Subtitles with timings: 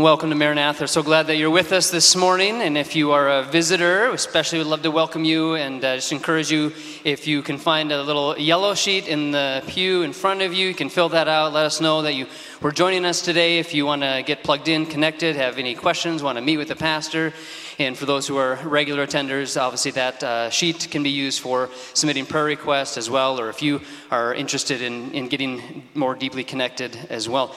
[0.00, 0.88] Welcome to Maranatha.
[0.88, 2.62] So glad that you're with us this morning.
[2.62, 6.10] And if you are a visitor, especially we'd love to welcome you and uh, just
[6.10, 6.72] encourage you
[7.04, 10.68] if you can find a little yellow sheet in the pew in front of you,
[10.68, 11.52] you can fill that out.
[11.52, 12.28] Let us know that you
[12.62, 13.58] were joining us today.
[13.58, 16.68] If you want to get plugged in, connected, have any questions, want to meet with
[16.68, 17.34] the pastor.
[17.78, 21.68] And for those who are regular attenders, obviously that uh, sheet can be used for
[21.92, 26.42] submitting prayer requests as well, or if you are interested in, in getting more deeply
[26.42, 27.54] connected as well.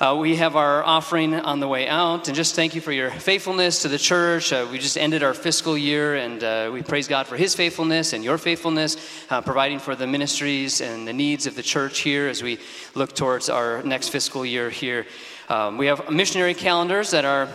[0.00, 3.10] Uh, we have our offering on the way out, and just thank you for your
[3.10, 4.52] faithfulness to the church.
[4.52, 8.12] Uh, we just ended our fiscal year, and uh, we praise God for His faithfulness
[8.12, 8.96] and your faithfulness,
[9.28, 12.60] uh, providing for the ministries and the needs of the church here as we
[12.94, 15.04] look towards our next fiscal year here.
[15.48, 17.48] Um, we have missionary calendars that are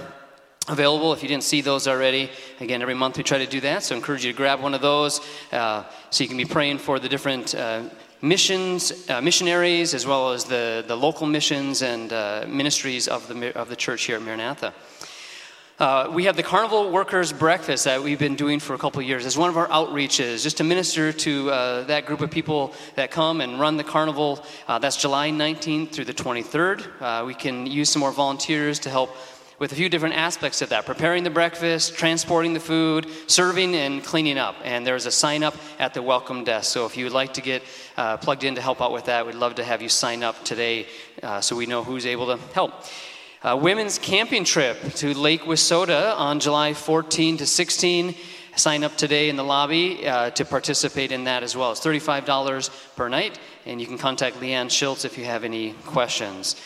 [0.68, 2.30] available if you didn't see those already.
[2.60, 4.74] Again, every month we try to do that, so I encourage you to grab one
[4.74, 5.22] of those
[5.54, 7.84] uh, so you can be praying for the different uh,
[8.24, 13.56] missions, uh, missionaries, as well as the, the local missions and uh, ministries of the,
[13.56, 14.74] of the church here at Maranatha.
[15.78, 19.26] Uh, we have the Carnival Workers Breakfast that we've been doing for a couple years
[19.26, 23.12] as one of our outreaches, just to minister to uh, that group of people that
[23.12, 24.46] come and run the carnival.
[24.68, 26.88] Uh, that's July 19th through the 23rd.
[27.02, 29.14] Uh, we can use some more volunteers to help
[29.64, 34.04] with a few different aspects of that preparing the breakfast, transporting the food, serving, and
[34.04, 34.58] cleaning up.
[34.66, 36.70] And there's a sign up at the welcome desk.
[36.70, 37.64] So if you would like to get
[37.96, 40.44] uh, plugged in to help out with that, we'd love to have you sign up
[40.44, 40.88] today
[41.22, 42.74] uh, so we know who's able to help.
[43.42, 48.16] Uh, women's camping trip to Lake Wissota on July 14 to 16.
[48.58, 51.72] Sign up today in the lobby uh, to participate in that as well.
[51.72, 56.58] It's $35 per night, and you can contact Leanne Schultz if you have any questions.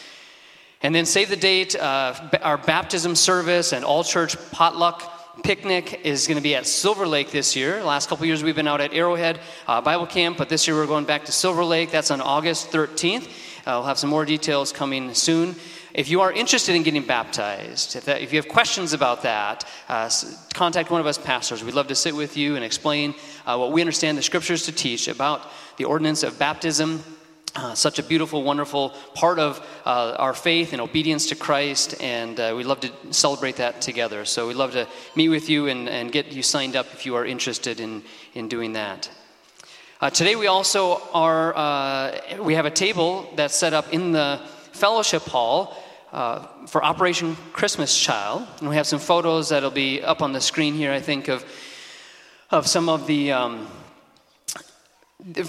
[0.81, 1.75] And then save the date.
[1.75, 7.08] Uh, our baptism service and all church potluck picnic is going to be at Silver
[7.08, 7.80] Lake this year.
[7.80, 10.75] The last couple years we've been out at Arrowhead uh, Bible Camp, but this year
[10.75, 11.92] we're going back to Silver Lake.
[11.92, 13.25] That's on August 13th.
[13.25, 13.30] Uh,
[13.66, 15.56] we'll have some more details coming soon.
[15.94, 19.66] If you are interested in getting baptized, if, that, if you have questions about that,
[19.89, 20.09] uh,
[20.53, 21.63] contact one of us pastors.
[21.63, 23.16] We'd love to sit with you and explain
[23.46, 25.41] uh, what we understand the scriptures to teach about
[25.78, 27.03] the ordinance of baptism
[27.57, 32.40] uh, such a beautiful, wonderful part of uh, our faith and obedience to Christ, and
[32.40, 34.25] uh, we love to celebrate that together.
[34.25, 37.16] So we'd love to meet with you and, and get you signed up if you
[37.16, 38.03] are interested in,
[38.35, 39.09] in doing that.
[40.00, 44.40] Uh, today we also are, uh, we have a table that's set up in the
[44.73, 45.75] fellowship hall
[46.13, 48.47] uh, for Operation Christmas Child.
[48.59, 51.44] And we have some photos that'll be up on the screen here, I think, of,
[52.51, 53.31] of some of the...
[53.31, 53.67] Um,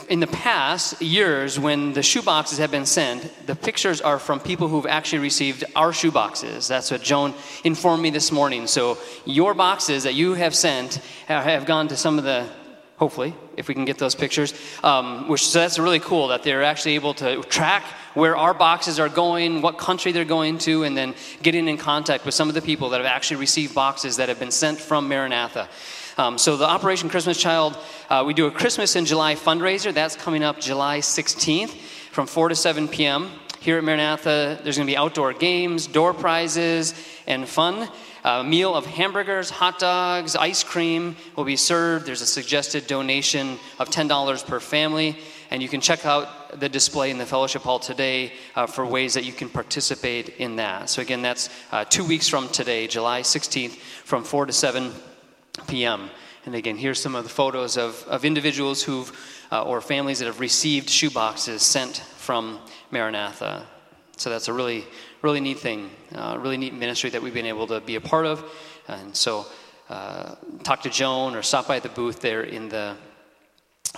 [0.08, 4.40] in the past years, when the shoe boxes have been sent, the pictures are from
[4.40, 6.68] people who've actually received our shoe boxes.
[6.68, 7.34] That's what Joan
[7.64, 8.66] informed me this morning.
[8.66, 8.96] So
[9.26, 10.96] your boxes that you have sent
[11.26, 12.48] have gone to some of the,
[12.96, 14.54] hopefully, if we can get those pictures.
[14.82, 18.98] Um, which so that's really cool that they're actually able to track where our boxes
[18.98, 22.54] are going, what country they're going to, and then getting in contact with some of
[22.54, 25.68] the people that have actually received boxes that have been sent from Maranatha.
[26.18, 27.78] Um, so the Operation Christmas Child,
[28.10, 29.94] uh, we do a Christmas in July fundraiser.
[29.94, 31.70] That's coming up July 16th
[32.10, 33.30] from 4 to 7 p.m.
[33.60, 36.92] Here at Maranatha, there's going to be outdoor games, door prizes,
[37.28, 37.88] and fun.
[38.24, 42.04] A meal of hamburgers, hot dogs, ice cream will be served.
[42.04, 45.16] There's a suggested donation of $10 per family.
[45.52, 49.14] And you can check out the display in the fellowship hall today uh, for ways
[49.14, 50.90] that you can participate in that.
[50.90, 54.92] So, again, that's uh, two weeks from today, July 16th, from 4 to 7
[55.66, 56.10] p.m.
[56.46, 59.12] And again, here's some of the photos of, of individuals who've,
[59.52, 62.60] uh, or families that have received shoeboxes sent from
[62.90, 63.66] Maranatha.
[64.16, 64.84] So that's a really,
[65.22, 68.26] really neat thing, uh, really neat ministry that we've been able to be a part
[68.26, 68.44] of.
[68.88, 69.46] And so
[69.90, 72.96] uh, talk to Joan or stop by the booth there in the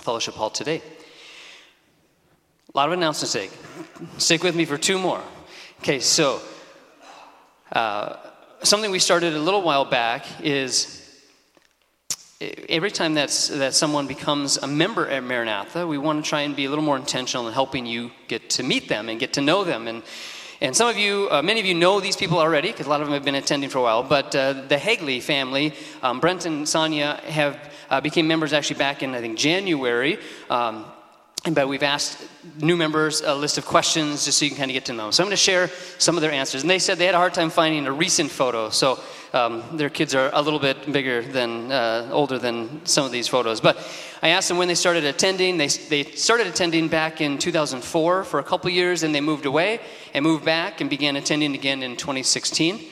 [0.01, 0.81] fellowship hall today.
[2.73, 3.49] A lot of announcements today.
[4.17, 5.21] Stick with me for two more.
[5.79, 6.39] Okay, so
[7.71, 8.17] uh,
[8.63, 11.00] something we started a little while back is
[12.69, 16.55] every time that's, that someone becomes a member at Maranatha, we want to try and
[16.55, 19.41] be a little more intentional in helping you get to meet them and get to
[19.41, 19.87] know them.
[19.87, 20.01] And,
[20.59, 23.01] and some of you, uh, many of you know these people already, because a lot
[23.01, 26.45] of them have been attending for a while, but uh, the Hagley family, um, Brent
[26.45, 30.17] and Sonia, have uh, became members actually back in, I think, January.
[30.49, 30.85] Um,
[31.49, 32.19] but we've asked
[32.59, 35.03] new members a list of questions just so you can kind of get to know
[35.05, 35.11] them.
[35.11, 36.61] So I'm going to share some of their answers.
[36.61, 38.69] And they said they had a hard time finding a recent photo.
[38.69, 38.99] So
[39.33, 43.27] um, their kids are a little bit bigger than, uh, older than some of these
[43.27, 43.59] photos.
[43.59, 43.77] But
[44.21, 45.57] I asked them when they started attending.
[45.57, 49.79] They, they started attending back in 2004 for a couple years, and they moved away
[50.13, 52.87] and moved back and began attending again in 2016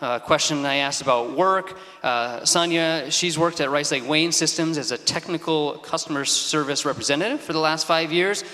[0.00, 1.78] uh, question I asked about work.
[2.02, 7.40] Uh, Sonia, she's worked at Rice Lake Weighing Systems as a technical customer service representative
[7.40, 8.44] for the last five years.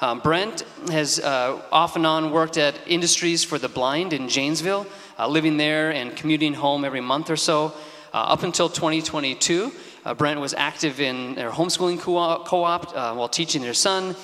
[0.00, 4.86] Um, Brent has uh, off and on worked at Industries for the Blind in Janesville.
[5.18, 7.72] uh, living there and commuting home every month or so.
[8.12, 9.72] Uh, up until 2022,
[10.04, 14.14] uh, Brent was active in their homeschooling co op uh, while teaching their son,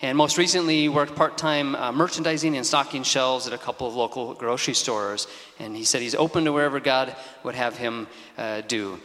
[0.00, 3.94] and most recently worked part time uh, merchandising and stocking shelves at a couple of
[3.94, 5.26] local grocery stores.
[5.58, 8.06] And he said he's open to wherever God would have him
[8.36, 9.00] uh, do.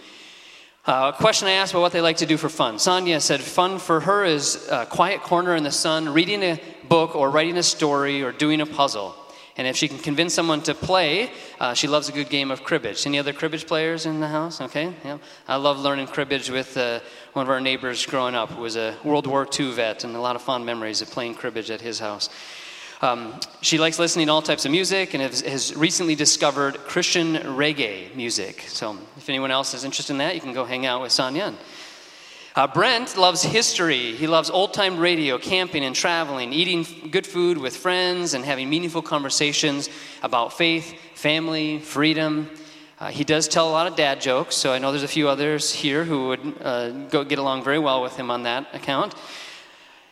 [0.85, 2.77] Uh, a question I asked about what they like to do for fun.
[2.77, 6.59] Sonia said fun for her is a quiet corner in the sun, reading a
[6.89, 9.15] book or writing a story or doing a puzzle.
[9.55, 11.29] And if she can convince someone to play,
[11.59, 13.05] uh, she loves a good game of cribbage.
[13.05, 14.59] Any other cribbage players in the house?
[14.61, 15.19] Okay, yeah.
[15.47, 17.01] I love learning cribbage with uh,
[17.33, 20.19] one of our neighbors growing up, who was a World War II vet, and a
[20.19, 22.29] lot of fond memories of playing cribbage at his house.
[23.03, 27.35] Um, she likes listening to all types of music and has, has, recently discovered Christian
[27.35, 28.61] reggae music.
[28.61, 31.53] So, if anyone else is interested in that, you can go hang out with Sonia.
[32.55, 34.15] Uh, Brent loves history.
[34.15, 38.69] He loves old time radio, camping and traveling, eating good food with friends, and having
[38.69, 39.89] meaningful conversations
[40.21, 42.47] about faith, family, freedom.
[42.99, 45.29] Uh, he does tell a lot of dad jokes, so I know there's a few
[45.29, 49.15] others here who would uh, go get along very well with him on that account.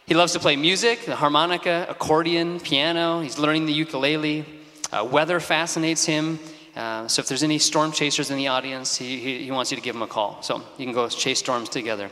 [0.08, 3.22] He loves to play music, the harmonica, accordion, piano.
[3.22, 4.46] He's learning the ukulele.
[4.92, 6.40] Uh, weather fascinates him.
[6.76, 9.78] Uh, so if there's any storm chasers in the audience, he, he, he, wants you
[9.78, 10.42] to give him a call.
[10.42, 12.10] So you can go chase storms together.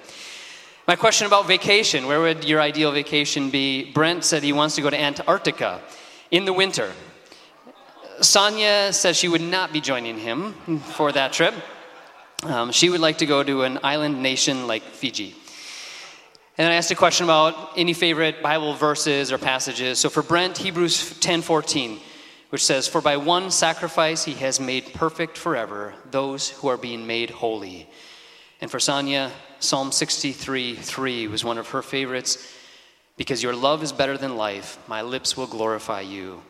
[0.87, 3.91] My question about vacation where would your ideal vacation be?
[3.91, 5.81] Brent said he wants to go to Antarctica
[6.31, 6.91] in the winter.
[8.21, 11.53] Sonia says she would not be joining him for that trip.
[12.43, 15.35] Um, she would like to go to an island nation like Fiji.
[16.57, 19.99] And then I asked a question about any favorite Bible verses or passages.
[19.99, 21.99] So for Brent, Hebrews 10:14
[22.49, 27.07] which says, For by one sacrifice he has made perfect forever those who are being
[27.07, 27.89] made holy.
[28.61, 32.55] And for Sonia, Psalm 63 3 was one of her favorites.
[33.17, 36.41] Because your love is better than life, my lips will glorify you.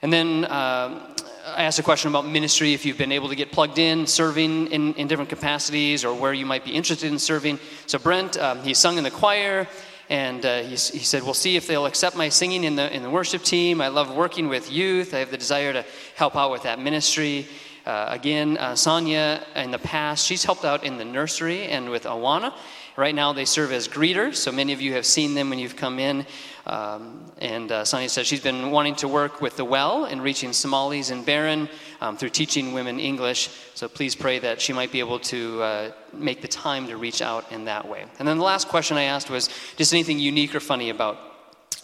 [0.00, 3.50] And then uh, I asked a question about ministry, if you've been able to get
[3.50, 7.58] plugged in, serving in, in different capacities, or where you might be interested in serving.
[7.86, 9.66] So, Brent, um, he sung in the choir
[10.08, 13.02] and uh, he, he, said, We'll see if they'll accept my singing in the, in
[13.02, 13.80] the worship team.
[13.80, 15.14] I love working with youth.
[15.14, 15.84] I have the desire to
[16.14, 17.46] help out with that ministry.
[17.86, 22.04] Uh, again, uh, Sonia, in the past, she's helped out in the nursery and with
[22.04, 22.54] Awana.
[22.96, 25.76] Right now, they serve as greeters, so many of you have seen them when you've
[25.76, 26.24] come in.
[26.66, 30.52] Um, and uh, Sonia says she's been wanting to work with the well in reaching
[30.52, 31.68] Somalis and Barron
[32.00, 33.50] um, through teaching women English.
[33.74, 37.20] So please pray that she might be able to uh, make the time to reach
[37.20, 38.06] out in that way.
[38.18, 41.18] And then the last question I asked was just anything unique or funny about.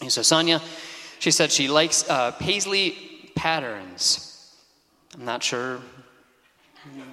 [0.00, 0.62] And so Sonia,
[1.18, 2.96] she said she likes uh, paisley
[3.34, 4.54] patterns.
[5.14, 5.80] I'm not sure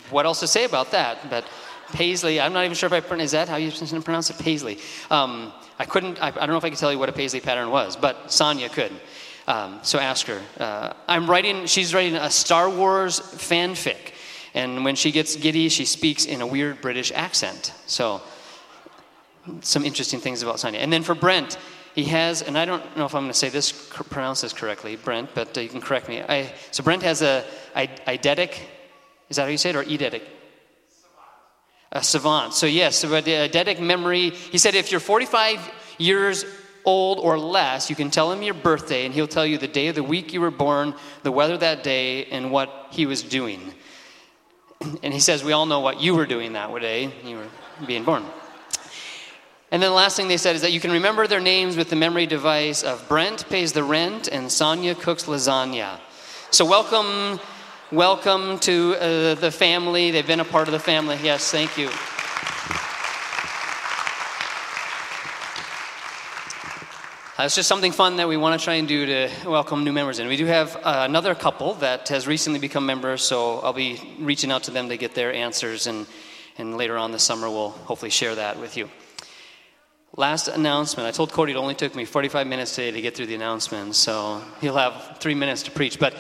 [0.10, 1.46] what else to say about that, but
[1.92, 3.72] paisley, I'm not even sure if I pronounce, is that how you
[4.02, 4.40] pronounce it?
[4.40, 4.78] Paisley.
[5.10, 7.40] Um, I couldn't, I, I, don't know if I could tell you what a paisley
[7.40, 8.92] pattern was, but Sonia could.
[9.48, 10.42] Um, so ask her.
[10.60, 14.14] Uh, I'm writing, she's writing a Star Wars fanfic.
[14.54, 17.74] And when she gets giddy, she speaks in a weird British accent.
[17.86, 18.22] So,
[19.62, 20.80] some interesting things about Sonia.
[20.80, 21.58] And then for Brent,
[21.96, 24.98] he has, and I don't know if I'm going to say this, pronounce this correctly,
[24.98, 26.22] Brent, but uh, you can correct me.
[26.22, 27.46] I, so Brent has a
[27.76, 28.60] eidetic,
[29.30, 30.22] is that how you say it, or eidetic?
[31.92, 32.54] A savant.
[32.54, 34.32] So yes, eidetic memory.
[34.32, 36.46] He said if you're 45 years
[36.86, 39.88] old or less, you can tell him your birthday, and he'll tell you the day
[39.90, 43.74] of the week you were born, the weather that day, and what he was doing.
[45.04, 47.12] And he says, We all know what you were doing that day.
[47.24, 47.48] You were
[47.86, 48.24] being born.
[49.70, 51.90] And then the last thing they said is that you can remember their names with
[51.90, 56.00] the memory device of Brent pays the rent and Sonia cooks lasagna.
[56.52, 57.42] So welcome,
[57.92, 60.12] welcome to uh, the family.
[60.12, 61.18] They've been a part of the family.
[61.24, 61.88] Yes, thank you.
[67.40, 69.94] Uh, it's just something fun that we want to try and do to welcome new
[69.94, 70.28] members in.
[70.28, 74.52] We do have uh, another couple that has recently become members, so I'll be reaching
[74.52, 76.08] out to them to get their answers, and,
[76.58, 78.90] and later on this summer we'll hopefully share that with you.
[80.18, 81.08] Last announcement.
[81.08, 83.98] I told Cody it only took me 45 minutes today to get through the announcements,
[83.98, 86.00] so he'll have three minutes to preach.
[86.00, 86.16] But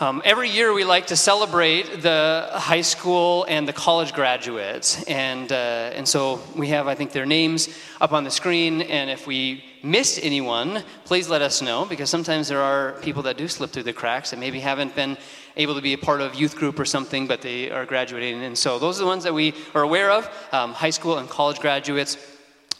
[0.00, 5.02] um, every year we like to celebrate the high school and the college graduates.
[5.04, 7.68] And, uh, and so we have, I think, their names
[8.00, 8.82] up on the screen.
[8.82, 13.36] And if we missed anyone, please let us know because sometimes there are people that
[13.36, 15.16] do slip through the cracks and maybe haven't been
[15.56, 18.44] able to be a part of youth group or something, but they are graduating.
[18.44, 21.28] And so those are the ones that we are aware of um, high school and
[21.28, 22.16] college graduates.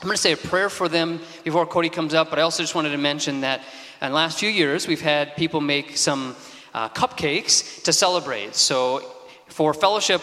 [0.00, 2.62] I'm going to say a prayer for them before Cody comes up, but I also
[2.62, 3.62] just wanted to mention that
[4.00, 6.36] in the last few years we've had people make some
[6.74, 8.54] uh, cupcakes to celebrate.
[8.54, 9.02] So
[9.46, 10.22] for fellowship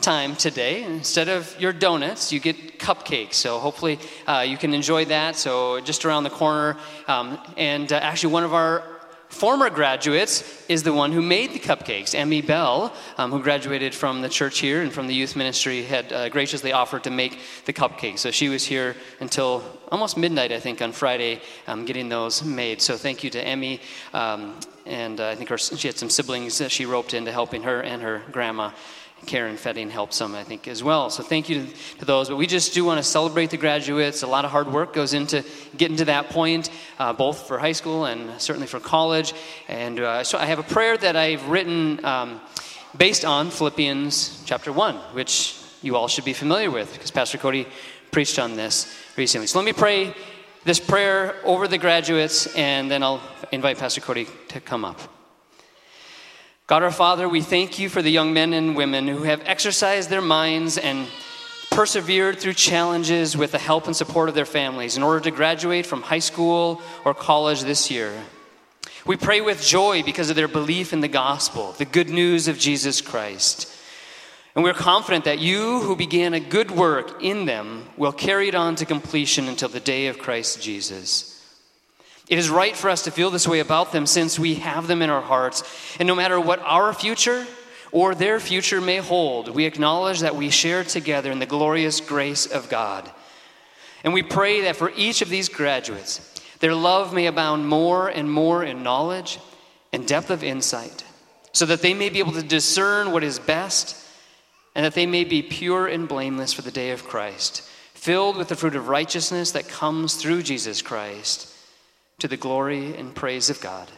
[0.00, 3.34] time today, instead of your donuts, you get cupcakes.
[3.34, 5.36] So hopefully uh, you can enjoy that.
[5.36, 6.76] So just around the corner.
[7.08, 8.82] Um, and uh, actually, one of our
[9.28, 12.14] former graduates is the one who made the cupcakes.
[12.14, 16.12] Emmy Bell, um, who graduated from the church here and from the youth ministry, had
[16.12, 18.20] uh, graciously offered to make the cupcakes.
[18.20, 22.80] So she was here until almost midnight, I think, on Friday, um, getting those made.
[22.80, 23.80] So thank you to Emmy.
[24.12, 24.56] Um,
[24.86, 27.80] and uh, I think her, she had some siblings that she roped into helping her
[27.80, 28.72] and her grandma.
[29.26, 31.08] Karen Fetting helped some, I think, as well.
[31.08, 32.28] So thank you to, to, those.
[32.28, 34.22] But we just do want to celebrate the graduates.
[34.22, 35.44] A lot of hard work goes into
[35.76, 39.32] getting to that point, uh, both for high school and certainly for college.
[39.68, 42.40] And uh, so I have a prayer that I've written um,
[42.96, 47.66] based on Philippians chapter 1, which you all should be familiar with because Pastor Cody
[48.10, 49.46] preached on this recently.
[49.46, 50.14] So let me pray
[50.64, 53.20] this prayer over the graduates, and then I'll
[53.52, 54.98] invite Pastor Cody to come up.
[56.66, 60.08] God our Father, we thank you for the young men and women who have exercised
[60.08, 61.06] their minds and
[61.70, 65.84] persevered through challenges with the help and support of their families in order to graduate
[65.84, 68.12] from high school or college this year.
[69.04, 72.58] We pray with joy because of their belief in the gospel, the good news of
[72.58, 73.70] Jesus Christ.
[74.54, 78.54] And we're confident that you, who began a good work in them, will carry it
[78.54, 81.30] on to completion until the day of Christ Jesus.
[82.28, 85.02] It is right for us to feel this way about them since we have them
[85.02, 85.62] in our hearts.
[85.98, 87.46] And no matter what our future
[87.90, 92.46] or their future may hold, we acknowledge that we share together in the glorious grace
[92.46, 93.10] of God.
[94.04, 96.20] And we pray that for each of these graduates,
[96.60, 99.38] their love may abound more and more in knowledge
[99.92, 101.04] and depth of insight,
[101.52, 104.03] so that they may be able to discern what is best
[104.74, 107.62] and that they may be pure and blameless for the day of Christ,
[107.94, 111.54] filled with the fruit of righteousness that comes through Jesus Christ
[112.18, 113.90] to the glory and praise of God.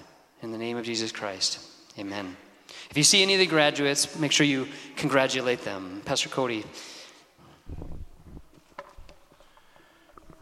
[0.42, 1.61] In the name of Jesus Christ,
[1.99, 2.37] amen.
[2.90, 6.02] If you see any of the graduates, make sure you congratulate them.
[6.04, 6.64] Pastor Cody.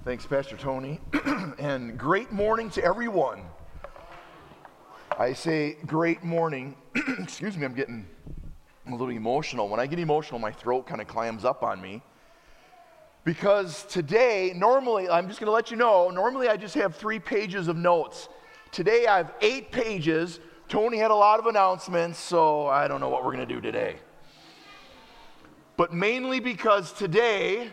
[0.04, 1.00] Thanks, Pastor Tony.
[1.58, 3.42] and great morning to everyone.
[5.18, 6.76] I say great morning.
[7.18, 8.06] Excuse me, I'm getting
[8.86, 9.68] a little emotional.
[9.68, 12.02] When I get emotional, my throat kind of clams up on me.
[13.24, 17.18] Because today, normally, I'm just going to let you know, normally I just have three
[17.18, 18.28] pages of notes.
[18.70, 20.40] Today I have eight pages.
[20.68, 23.62] Tony had a lot of announcements, so I don't know what we're going to do
[23.62, 23.96] today.
[25.78, 27.70] But mainly because today,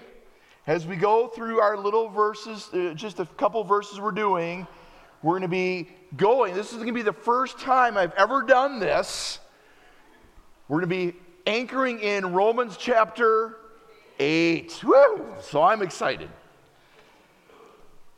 [0.68, 4.66] as we go through our little verses, uh, just a couple verses we're doing,
[5.22, 6.54] we're going to be going.
[6.54, 9.40] This is going to be the first time I've ever done this.
[10.72, 13.58] We're going to be anchoring in Romans chapter
[14.20, 14.82] Eight.
[14.86, 15.26] Woo!
[15.42, 16.30] So I'm excited.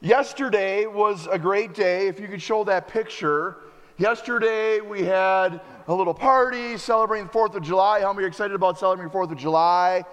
[0.01, 2.05] Yesterday was a great day.
[2.05, 3.55] If you could show that picture.
[3.97, 8.01] Yesterday we had a little party celebrating the 4th of July.
[8.01, 10.03] How many are excited about celebrating the 4th of July?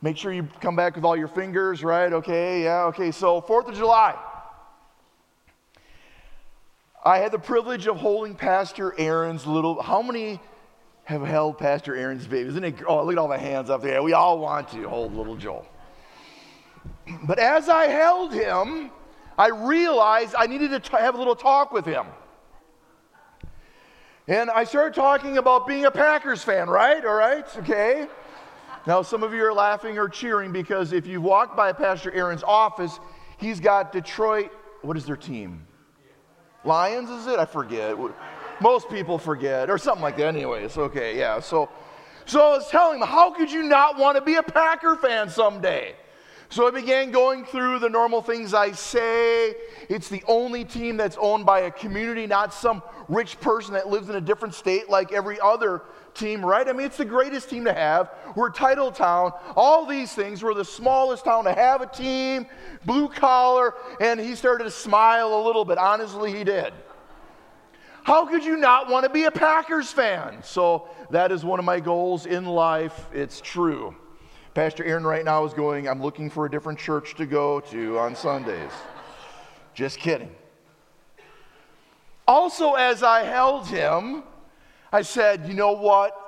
[0.00, 2.12] Make sure you come back with all your fingers, right?
[2.12, 3.12] Okay, yeah, okay.
[3.12, 4.18] So, 4th of July.
[7.04, 9.80] I had the privilege of holding Pastor Aaron's little.
[9.80, 10.40] How many
[11.04, 12.48] have held Pastor Aaron's baby.
[12.48, 12.76] Isn't it?
[12.86, 14.02] Oh, look at all the hands up there.
[14.02, 15.66] We all want to hold little Joel.
[17.24, 18.90] But as I held him,
[19.36, 22.06] I realized I needed to t- have a little talk with him.
[24.28, 27.04] And I started talking about being a Packers fan, right?
[27.04, 28.06] All right, okay.
[28.86, 32.42] Now, some of you are laughing or cheering because if you walk by Pastor Aaron's
[32.44, 32.98] office,
[33.38, 34.50] he's got Detroit,
[34.82, 35.66] what is their team?
[36.64, 37.38] Lions, is it?
[37.38, 37.96] I forget.
[38.62, 40.28] Most people forget, or something like that.
[40.28, 40.78] anyways.
[40.78, 41.18] okay.
[41.18, 41.40] Yeah.
[41.40, 41.68] So,
[42.26, 45.28] so I was telling him, how could you not want to be a Packer fan
[45.28, 45.96] someday?
[46.48, 49.54] So I began going through the normal things I say.
[49.88, 54.10] It's the only team that's owned by a community, not some rich person that lives
[54.10, 55.80] in a different state like every other
[56.14, 56.68] team, right?
[56.68, 58.10] I mean, it's the greatest team to have.
[58.36, 59.32] We're title town.
[59.56, 60.42] All these things.
[60.42, 62.46] We're the smallest town to have a team,
[62.84, 63.74] blue collar.
[63.98, 65.78] And he started to smile a little bit.
[65.78, 66.74] Honestly, he did.
[68.02, 70.42] How could you not want to be a Packers fan?
[70.42, 73.08] So that is one of my goals in life.
[73.12, 73.94] It's true.
[74.54, 77.98] Pastor Aaron right now is going, I'm looking for a different church to go to
[77.98, 78.70] on Sundays.
[79.72, 80.34] Just kidding.
[82.26, 84.24] Also, as I held him,
[84.92, 86.18] I said, You know what?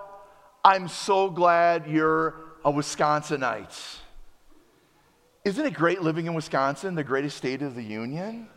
[0.64, 3.98] I'm so glad you're a Wisconsinite.
[5.44, 8.48] Isn't it great living in Wisconsin, the greatest state of the union?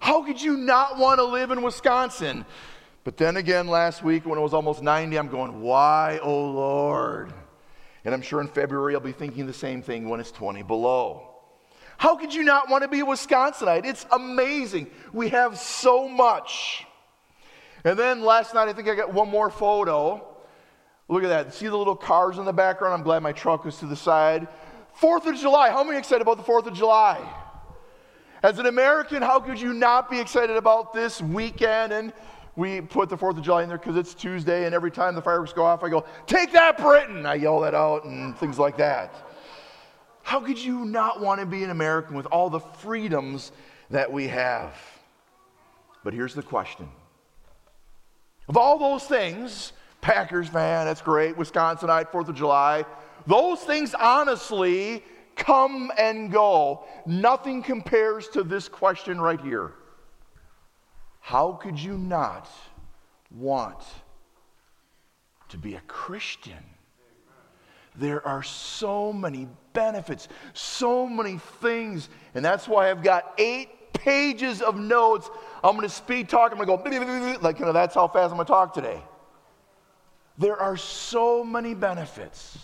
[0.00, 2.44] How could you not want to live in Wisconsin?
[3.04, 7.32] But then again, last week when it was almost 90, I'm going, why, oh Lord?
[8.04, 11.26] And I'm sure in February I'll be thinking the same thing when it's 20 below.
[11.98, 13.84] How could you not want to be a Wisconsinite?
[13.84, 14.90] It's amazing.
[15.12, 16.86] We have so much.
[17.84, 20.26] And then last night, I think I got one more photo.
[21.08, 21.52] Look at that.
[21.52, 22.94] See the little cars in the background?
[22.94, 24.48] I'm glad my truck was to the side.
[24.94, 25.70] Fourth of July.
[25.70, 27.20] How many excited about the Fourth of July?
[28.42, 31.92] As an American, how could you not be excited about this weekend?
[31.92, 32.12] And
[32.56, 35.20] we put the 4th of July in there because it's Tuesday, and every time the
[35.20, 37.26] fireworks go off, I go, Take that, Britain!
[37.26, 39.14] I yell that out and things like that.
[40.22, 43.52] How could you not want to be an American with all the freedoms
[43.90, 44.74] that we have?
[46.02, 46.88] But here's the question
[48.48, 52.86] Of all those things, Packers fan, that's great, Wisconsinite, 4th of July,
[53.26, 55.04] those things honestly
[55.36, 56.84] come and go.
[57.06, 59.72] Nothing compares to this question right here.
[61.20, 62.48] How could you not
[63.30, 63.82] want
[65.48, 66.64] to be a Christian?
[67.96, 74.62] There are so many benefits, so many things, and that's why I've got eight pages
[74.62, 75.28] of notes.
[75.62, 76.52] I'm going to speed talk.
[76.52, 79.02] I'm going to go, like, you know, that's how fast I'm going to talk today.
[80.38, 82.56] There are so many benefits.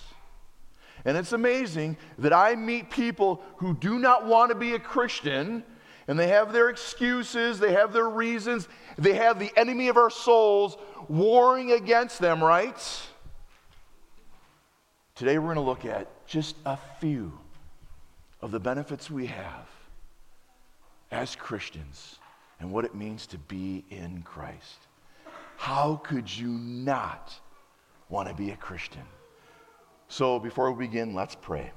[1.06, 5.62] And it's amazing that I meet people who do not want to be a Christian
[6.08, 10.10] and they have their excuses, they have their reasons, they have the enemy of our
[10.10, 10.76] souls
[11.08, 12.76] warring against them, right?
[15.14, 17.32] Today we're going to look at just a few
[18.40, 19.68] of the benefits we have
[21.12, 22.18] as Christians
[22.58, 24.78] and what it means to be in Christ.
[25.56, 27.32] How could you not
[28.08, 29.02] want to be a Christian?
[30.08, 31.72] So before we begin, let's pray.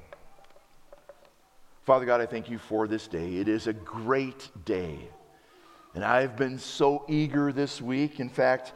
[1.84, 3.38] Father God, I thank you for this day.
[3.38, 5.00] It is a great day.
[5.96, 8.20] And I've been so eager this week.
[8.20, 8.74] In fact,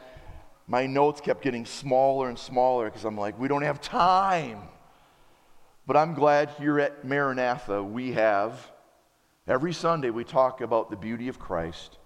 [0.66, 4.62] my notes kept getting smaller and smaller because I'm like, we don't have time.
[5.86, 8.70] But I'm glad here at Maranatha we have,
[9.46, 11.98] every Sunday, we talk about the beauty of Christ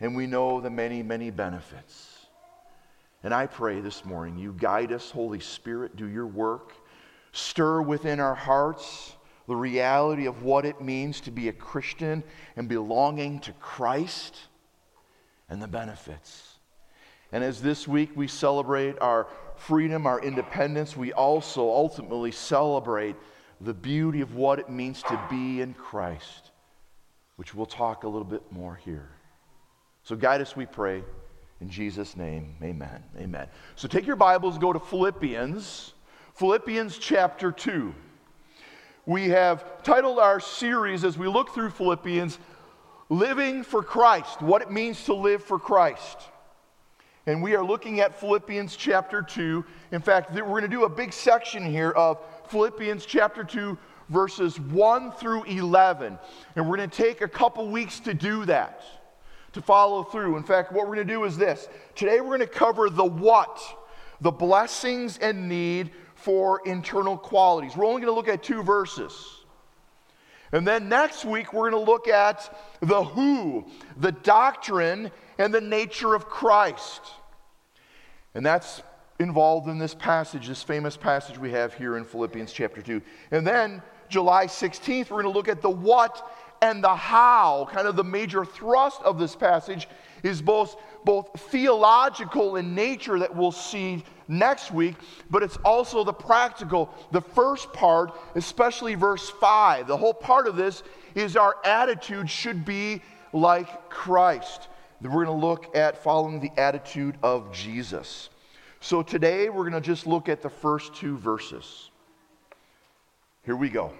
[0.00, 2.13] and we know the many, many benefits.
[3.24, 6.74] And I pray this morning you guide us, Holy Spirit, do your work,
[7.32, 9.16] stir within our hearts
[9.48, 12.22] the reality of what it means to be a Christian
[12.54, 14.36] and belonging to Christ
[15.48, 16.58] and the benefits.
[17.32, 23.16] And as this week we celebrate our freedom, our independence, we also ultimately celebrate
[23.60, 26.50] the beauty of what it means to be in Christ,
[27.36, 29.08] which we'll talk a little bit more here.
[30.02, 31.02] So guide us, we pray.
[31.60, 33.02] In Jesus' name, amen.
[33.18, 33.48] Amen.
[33.76, 35.94] So take your Bibles, go to Philippians,
[36.34, 37.94] Philippians chapter 2
[39.06, 42.38] we have titled our series as we look through Philippians,
[43.10, 46.30] Living for Christ, what it means to live for Christ.
[47.26, 49.62] And we are looking at Philippians chapter 2.
[49.92, 53.76] In fact, we're going to do a big section here of Philippians chapter 2,
[54.08, 56.18] verses 1 through 11.
[56.56, 58.82] And we're going to take a couple weeks to do that,
[59.54, 60.36] to follow through.
[60.36, 63.04] In fact, what we're going to do is this today we're going to cover the
[63.04, 63.60] what,
[64.20, 67.76] the blessings and need for internal qualities.
[67.76, 69.12] We're only going to look at two verses.
[70.52, 75.60] And then next week, we're going to look at the who, the doctrine, and the
[75.60, 77.00] nature of Christ.
[78.34, 78.82] And that's
[79.18, 83.02] involved in this passage, this famous passage we have here in Philippians chapter 2.
[83.32, 86.30] And then July 16th, we're going to look at the what
[86.64, 87.68] and the how.
[87.70, 89.86] Kind of the major thrust of this passage
[90.22, 94.94] is both, both theological in nature that we'll see next week,
[95.30, 96.92] but it's also the practical.
[97.12, 100.82] The first part, especially verse 5, the whole part of this
[101.14, 103.02] is our attitude should be
[103.34, 104.68] like Christ.
[105.02, 108.30] We're going to look at following the attitude of Jesus.
[108.80, 111.90] So today we're going to just look at the first two verses.
[113.42, 113.92] Here we go.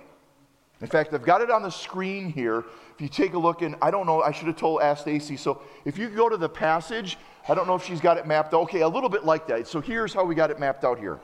[0.81, 2.65] In fact, I've got it on the screen here.
[2.95, 5.37] If you take a look, and I don't know, I should have told, asked Stacy.
[5.37, 7.17] So if you go to the passage,
[7.49, 8.55] I don't know if she's got it mapped.
[8.55, 8.63] Out.
[8.63, 9.67] Okay, a little bit like that.
[9.69, 11.21] So here's how we got it mapped out here.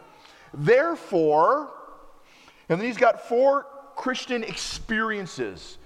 [0.54, 1.70] Therefore,
[2.68, 5.78] and then he's got four Christian experiences.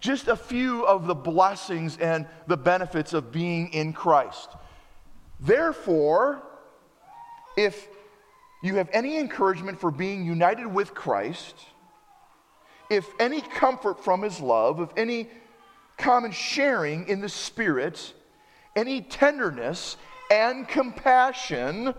[0.00, 4.50] Just a few of the blessings and the benefits of being in Christ.
[5.40, 6.42] Therefore,
[7.56, 7.88] if
[8.62, 11.54] you have any encouragement for being united with Christ,
[12.90, 15.28] if any comfort from his love, if any
[15.96, 18.12] common sharing in the Spirit,
[18.76, 19.96] any tenderness
[20.30, 21.94] and compassion,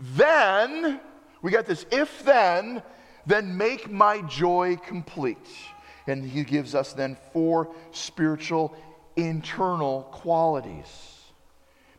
[0.00, 1.00] then,
[1.42, 2.82] we got this, if then,
[3.26, 5.36] then make my joy complete.
[6.06, 8.74] And he gives us then four spiritual
[9.16, 10.86] internal qualities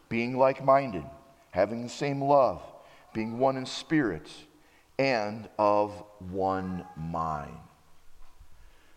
[0.08, 1.04] being like minded,
[1.52, 2.62] having the same love,
[3.14, 4.28] being one in spirit,
[4.98, 5.92] and of
[6.32, 7.56] one mind.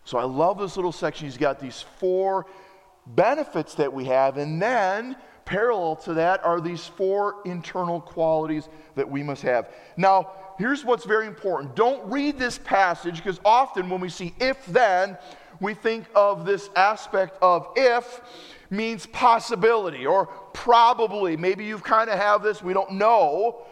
[0.05, 1.27] So I love this little section.
[1.27, 2.45] He's got these four
[3.07, 9.09] benefits that we have, and then parallel to that are these four internal qualities that
[9.09, 9.69] we must have.
[9.97, 14.65] Now, here's what's very important don't read this passage because often when we see if
[14.67, 15.17] then,
[15.59, 18.21] we think of this aspect of if,
[18.69, 21.37] means possibility or probably.
[21.37, 23.63] Maybe you've kind of have this, we don't know.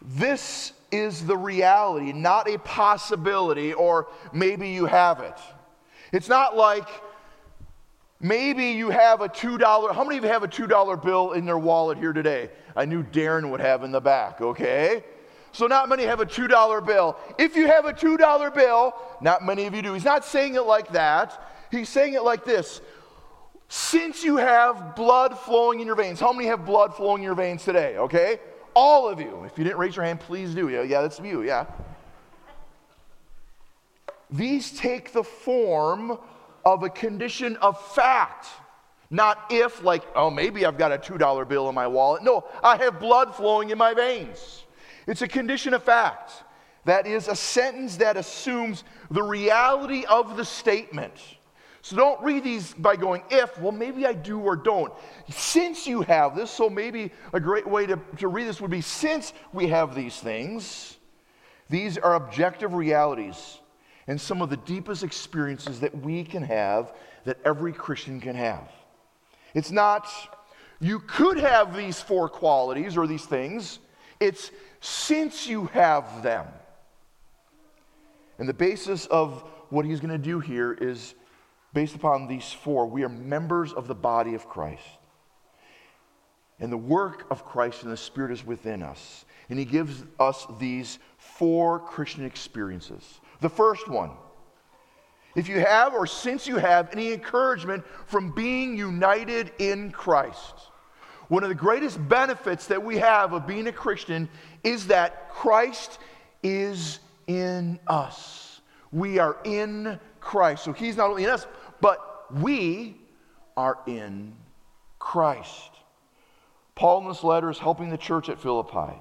[0.00, 5.38] This is the reality, not a possibility, or maybe you have it.
[6.12, 6.88] It's not like
[8.20, 11.58] maybe you have a $2, how many of you have a $2 bill in their
[11.58, 12.50] wallet here today?
[12.74, 15.04] I knew Darren would have in the back, okay?
[15.52, 17.16] So, not many have a $2 bill.
[17.38, 19.94] If you have a $2 bill, not many of you do.
[19.94, 21.42] He's not saying it like that.
[21.70, 22.82] He's saying it like this
[23.68, 27.34] Since you have blood flowing in your veins, how many have blood flowing in your
[27.34, 28.38] veins today, okay?
[28.76, 29.42] All of you.
[29.44, 30.68] If you didn't raise your hand, please do.
[30.68, 31.64] Yeah, yeah that's you, yeah.
[34.30, 36.18] These take the form
[36.62, 38.46] of a condition of fact.
[39.08, 42.22] Not if, like, oh, maybe I've got a $2 bill in my wallet.
[42.22, 44.64] No, I have blood flowing in my veins.
[45.06, 46.32] It's a condition of fact.
[46.84, 51.14] That is a sentence that assumes the reality of the statement.
[51.86, 54.92] So don't read these by going, if, well, maybe I do or don't.
[55.30, 58.80] Since you have this, so maybe a great way to, to read this would be
[58.80, 60.96] since we have these things,
[61.70, 63.60] these are objective realities
[64.08, 68.68] and some of the deepest experiences that we can have, that every Christian can have.
[69.54, 70.08] It's not,
[70.80, 73.78] you could have these four qualities or these things,
[74.18, 76.48] it's since you have them.
[78.40, 81.14] And the basis of what he's going to do here is
[81.76, 82.86] based upon these four.
[82.86, 84.82] We are members of the body of Christ.
[86.58, 89.26] And the work of Christ and the Spirit is within us.
[89.50, 93.20] And he gives us these four Christian experiences.
[93.42, 94.12] The first one,
[95.34, 100.54] if you have or since you have any encouragement from being united in Christ.
[101.28, 104.30] One of the greatest benefits that we have of being a Christian
[104.64, 105.98] is that Christ
[106.42, 108.62] is in us.
[108.92, 110.64] We are in Christ.
[110.64, 111.46] So he's not only in us,
[111.80, 112.96] but we
[113.56, 114.34] are in
[114.98, 115.70] Christ.
[116.74, 118.94] Paul in this letter is helping the church at Philippi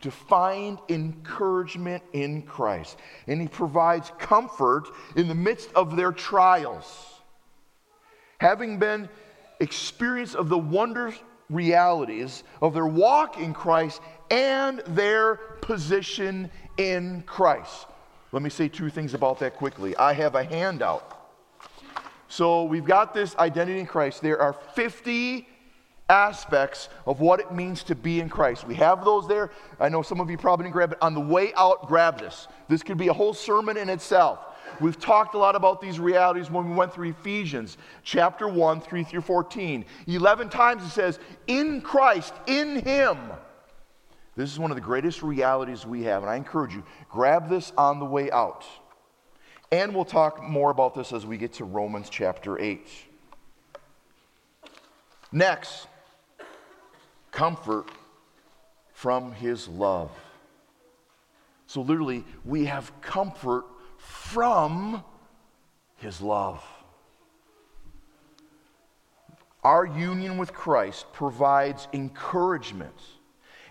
[0.00, 2.98] to find encouragement in Christ.
[3.26, 7.20] And he provides comfort in the midst of their trials.
[8.40, 9.08] Having been
[9.60, 11.14] experienced of the wonders
[11.50, 17.86] realities of their walk in Christ and their position in Christ.
[18.32, 19.94] Let me say two things about that quickly.
[19.96, 21.21] I have a handout.
[22.32, 24.22] So we've got this identity in Christ.
[24.22, 25.46] There are 50
[26.08, 28.66] aspects of what it means to be in Christ.
[28.66, 29.50] We have those there.
[29.78, 30.98] I know some of you probably didn't grab it.
[31.02, 32.48] On the way out, grab this.
[32.68, 34.38] This could be a whole sermon in itself.
[34.80, 39.04] We've talked a lot about these realities when we went through Ephesians chapter 1, 3
[39.04, 39.84] through 14.
[40.06, 41.18] 11 times it says,
[41.48, 43.18] in Christ, in Him.
[44.36, 47.74] This is one of the greatest realities we have, and I encourage you, grab this
[47.76, 48.64] on the way out.
[49.72, 52.86] And we'll talk more about this as we get to Romans chapter 8.
[55.32, 55.88] Next,
[57.32, 57.86] comfort
[58.92, 60.10] from His love.
[61.66, 63.64] So, literally, we have comfort
[63.96, 65.02] from
[65.96, 66.62] his love.
[69.62, 72.98] Our union with Christ provides encouragement,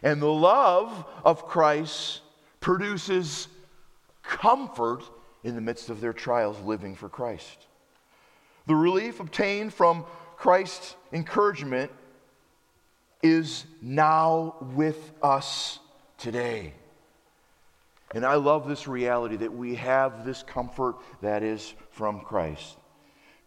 [0.02, 2.22] and the love of Christ
[2.62, 3.50] produces
[4.24, 5.04] comfort
[5.43, 7.67] in the midst of their trials living for Christ.
[8.67, 10.06] The relief obtained from
[10.38, 11.91] Christ's encouragement
[13.23, 15.80] is now with us
[16.17, 16.73] today.
[18.13, 22.77] And I love this reality that we have this comfort that is from Christ.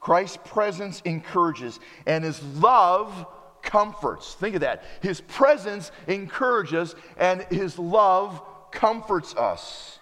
[0.00, 3.26] Christ's presence encourages, and his love
[3.62, 4.34] comforts.
[4.34, 4.84] Think of that.
[5.00, 9.98] His presence encourages, and his love comforts us.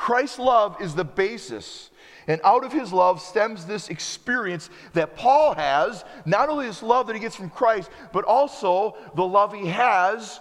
[0.00, 1.90] Christ's love is the basis.
[2.26, 7.06] And out of his love stems this experience that Paul has not only this love
[7.06, 10.40] that he gets from Christ, but also the love he has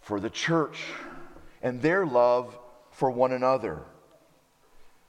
[0.00, 0.82] for the church
[1.62, 2.58] and their love
[2.90, 3.84] for one another.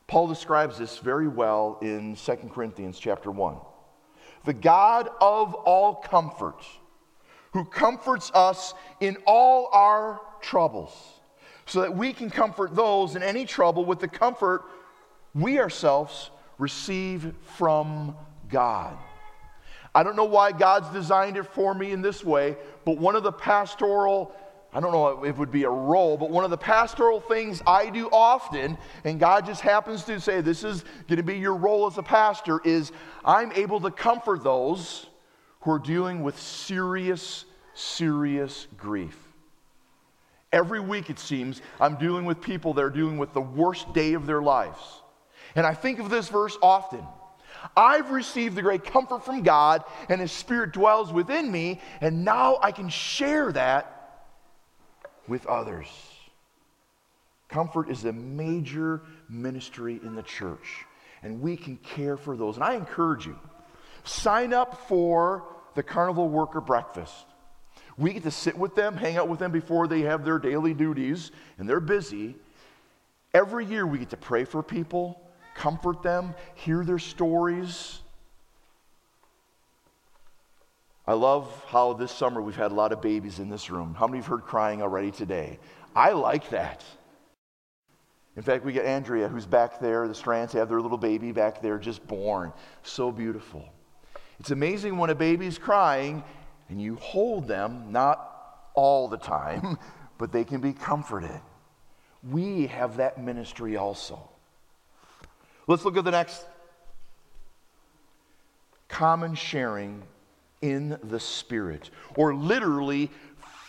[0.06, 3.58] Paul describes this very well in 2 Corinthians chapter 1.
[4.46, 6.64] The God of all comfort,
[7.52, 11.17] who comforts us in all our troubles,
[11.68, 14.64] so that we can comfort those in any trouble with the comfort
[15.36, 18.16] we ourselves receive from
[18.50, 18.98] God.
[19.94, 23.24] I don't know why God's designed it for me in this way, but one of
[23.24, 24.34] the pastoral
[24.74, 27.62] I don't know if it would be a role, but one of the pastoral things
[27.66, 31.56] I do often, and God just happens to say this is going to be your
[31.56, 32.92] role as a pastor, is
[33.24, 35.08] I'm able to comfort those
[35.62, 39.27] who are dealing with serious, serious grief.
[40.52, 44.14] Every week, it seems, I'm dealing with people that are dealing with the worst day
[44.14, 44.80] of their lives.
[45.56, 47.06] And I think of this verse often.
[47.76, 52.60] I've received the great comfort from God, and His Spirit dwells within me, and now
[52.62, 53.94] I can share that
[55.28, 55.88] with others.
[57.50, 60.86] Comfort is a major ministry in the church,
[61.24, 62.56] and we can care for those.
[62.56, 63.38] And I encourage you
[64.04, 65.44] sign up for
[65.76, 67.26] the Carnival Worker Breakfast.
[67.98, 70.74] We get to sit with them, hang out with them before they have their daily
[70.74, 72.36] duties, and they're busy.
[73.34, 75.20] Every year we get to pray for people,
[75.56, 78.00] comfort them, hear their stories.
[81.08, 83.96] I love how this summer we've had a lot of babies in this room.
[83.98, 85.58] How many have heard crying already today?
[85.96, 86.84] I like that.
[88.36, 90.08] In fact, we get Andrea, who's back there.
[90.08, 92.54] The Strands have their little baby back there, just born.
[92.84, 93.68] So beautiful.
[94.40, 96.24] It's amazing when a baby's crying
[96.70, 99.78] and you hold them, not all the time,
[100.18, 101.42] but they can be comforted.
[102.30, 104.30] We have that ministry also.
[105.68, 106.46] Let's look at the next
[108.88, 110.02] common sharing
[110.62, 113.12] in the Spirit, or literally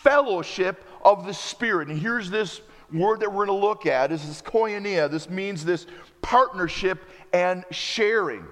[0.01, 1.89] fellowship of the Spirit.
[1.89, 5.09] And here's this word that we're going to look at is this koinonia.
[5.09, 5.85] This means this
[6.21, 8.45] partnership and sharing.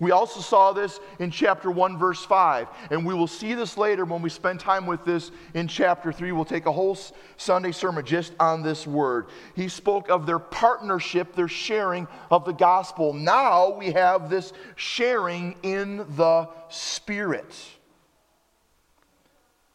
[0.00, 4.04] We also saw this in chapter 1, verse 5, and we will see this later
[4.04, 6.30] when we spend time with this in chapter 3.
[6.30, 6.96] We'll take a whole
[7.36, 9.26] Sunday sermon just on this word.
[9.56, 13.12] He spoke of their partnership, their sharing of the gospel.
[13.12, 17.56] Now we have this sharing in the Spirit.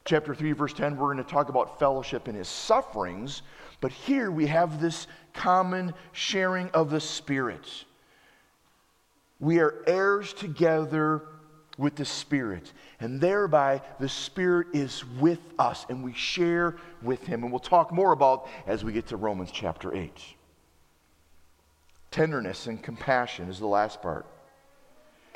[0.06, 3.42] Chapter 3, verse 10, we're going to talk about fellowship in his sufferings,
[3.82, 7.86] but here we have this common sharing of the Spirit
[9.40, 11.24] we are heirs together
[11.78, 12.72] with the Spirit.
[13.00, 17.44] And thereby, the Spirit is with us and we share with Him.
[17.44, 20.12] And we'll talk more about as we get to Romans chapter 8.
[22.12, 24.28] Tenderness and compassion is the last part.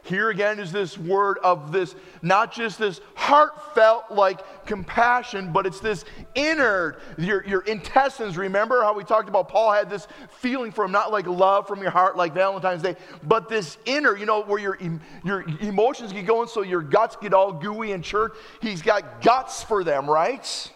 [0.04, 5.82] Here again is this word of this, not just this heartfelt like compassion, but it's
[5.82, 8.38] this inner, your, your intestines.
[8.38, 11.82] Remember how we talked about Paul had this feeling for him, not like love from
[11.82, 14.78] your heart like Valentine's Day, but this inner, you know, where your,
[15.26, 18.34] your emotions get going so your guts get all gooey and church.
[18.62, 20.72] He's got guts for them, right?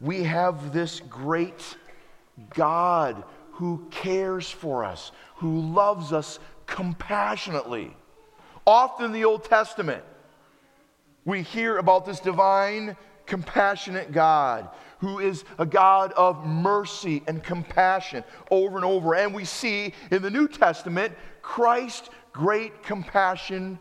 [0.00, 1.76] We have this great
[2.54, 7.96] God who cares for us, who loves us compassionately.
[8.66, 10.04] Often in the Old Testament,
[11.24, 12.96] we hear about this divine,
[13.26, 19.14] compassionate God who is a God of mercy and compassion over and over.
[19.14, 23.80] And we see in the New Testament Christ's great compassion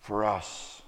[0.00, 0.80] for us.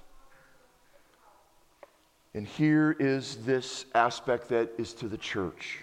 [2.33, 5.79] And here is this aspect that is to the church.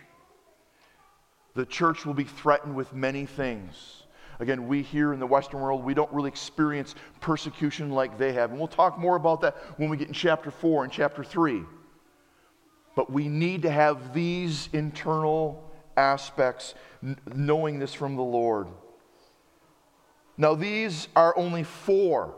[1.55, 3.98] The church will be threatened with many things.
[4.41, 8.51] Again, we here in the Western world, we don't really experience persecution like they have.
[8.51, 11.63] And we'll talk more about that when we get in chapter 4 and chapter 3.
[12.95, 15.65] But we need to have these internal
[15.97, 16.75] aspects,
[17.35, 18.69] knowing this from the Lord.
[20.37, 22.35] Now, these are only four.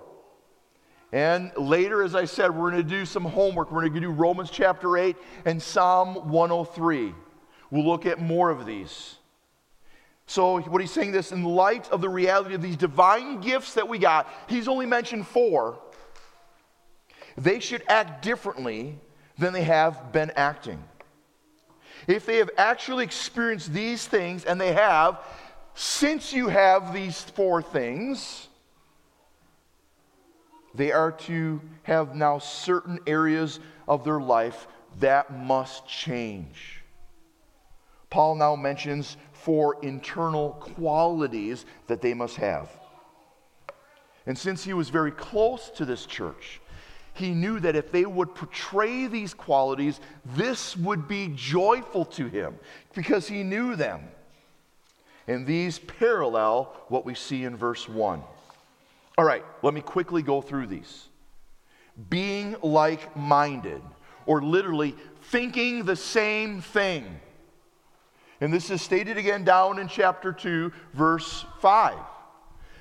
[1.12, 3.70] And later, as I said, we're going to do some homework.
[3.70, 7.14] We're going to do Romans chapter 8 and Psalm 103.
[7.70, 9.16] We'll look at more of these.
[10.30, 13.88] So, what he's saying this in light of the reality of these divine gifts that
[13.88, 15.80] we got, he's only mentioned four.
[17.36, 18.96] They should act differently
[19.38, 20.84] than they have been acting.
[22.06, 25.18] If they have actually experienced these things, and they have,
[25.74, 28.46] since you have these four things,
[30.76, 34.68] they are to have now certain areas of their life
[35.00, 36.84] that must change.
[38.10, 42.68] Paul now mentions for internal qualities that they must have.
[44.26, 46.60] And since he was very close to this church,
[47.14, 50.00] he knew that if they would portray these qualities,
[50.36, 52.54] this would be joyful to him
[52.94, 54.02] because he knew them.
[55.26, 58.22] And these parallel what we see in verse 1.
[59.18, 61.08] All right, let me quickly go through these.
[62.08, 63.82] Being like minded,
[64.26, 67.20] or literally thinking the same thing.
[68.40, 71.98] And this is stated again down in chapter 2, verse 5.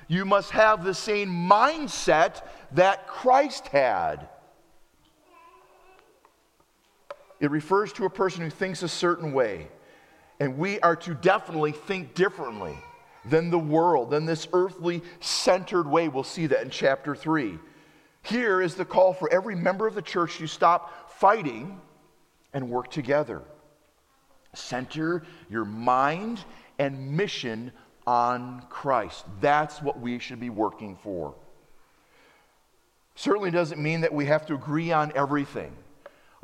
[0.08, 2.42] You must have the same mindset
[2.72, 4.30] that Christ had.
[7.40, 9.68] It refers to a person who thinks a certain way.
[10.40, 12.78] And we are to definitely think differently
[13.26, 16.08] than the world, than this earthly centered way.
[16.08, 17.60] We'll see that in chapter 3.
[18.24, 21.80] Here is the call for every member of the church to stop fighting
[22.54, 23.42] and work together.
[24.54, 26.44] Center your mind
[26.80, 27.72] and mission
[28.08, 29.26] on Christ.
[29.40, 31.36] That's what we should be working for.
[33.16, 35.76] Certainly doesn't mean that we have to agree on everything.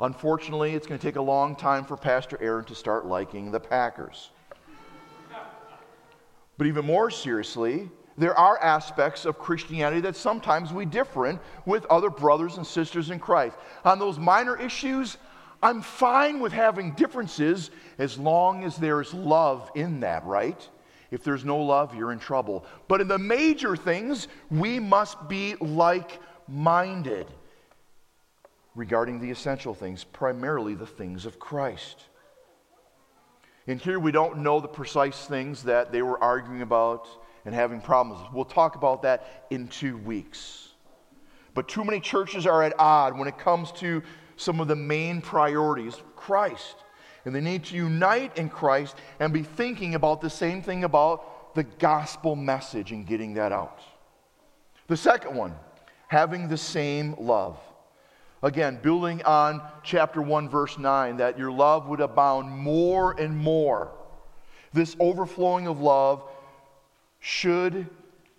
[0.00, 3.58] Unfortunately, it's going to take a long time for Pastor Aaron to start liking the
[3.58, 4.30] Packers.
[6.58, 11.84] But even more seriously, there are aspects of Christianity that sometimes we differ in with
[11.86, 13.56] other brothers and sisters in Christ.
[13.84, 15.18] On those minor issues,
[15.62, 20.68] I'm fine with having differences as long as there's love in that, right?
[21.10, 22.64] If there's no love, you're in trouble.
[22.88, 27.26] But in the major things, we must be like minded
[28.74, 32.04] regarding the essential things, primarily the things of Christ.
[33.66, 37.08] And here we don't know the precise things that they were arguing about
[37.44, 38.20] and having problems.
[38.32, 40.68] We'll talk about that in two weeks.
[41.54, 44.02] But too many churches are at odds when it comes to
[44.36, 46.76] some of the main priorities Christ.
[47.24, 51.54] And they need to unite in Christ and be thinking about the same thing about
[51.54, 53.80] the gospel message and getting that out.
[54.86, 55.54] The second one,
[56.06, 57.58] having the same love.
[58.42, 63.90] Again, building on chapter 1, verse 9, that your love would abound more and more.
[64.72, 66.22] This overflowing of love
[67.18, 67.88] should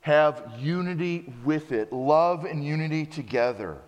[0.02, 3.82] have unity with it, love and unity together.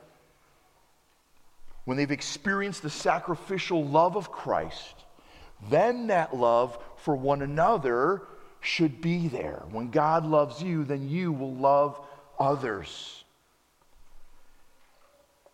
[1.90, 4.94] When they've experienced the sacrificial love of Christ,
[5.72, 8.28] then that love for one another
[8.62, 9.64] should be there.
[9.72, 12.00] When God loves you, then you will love
[12.40, 13.24] others.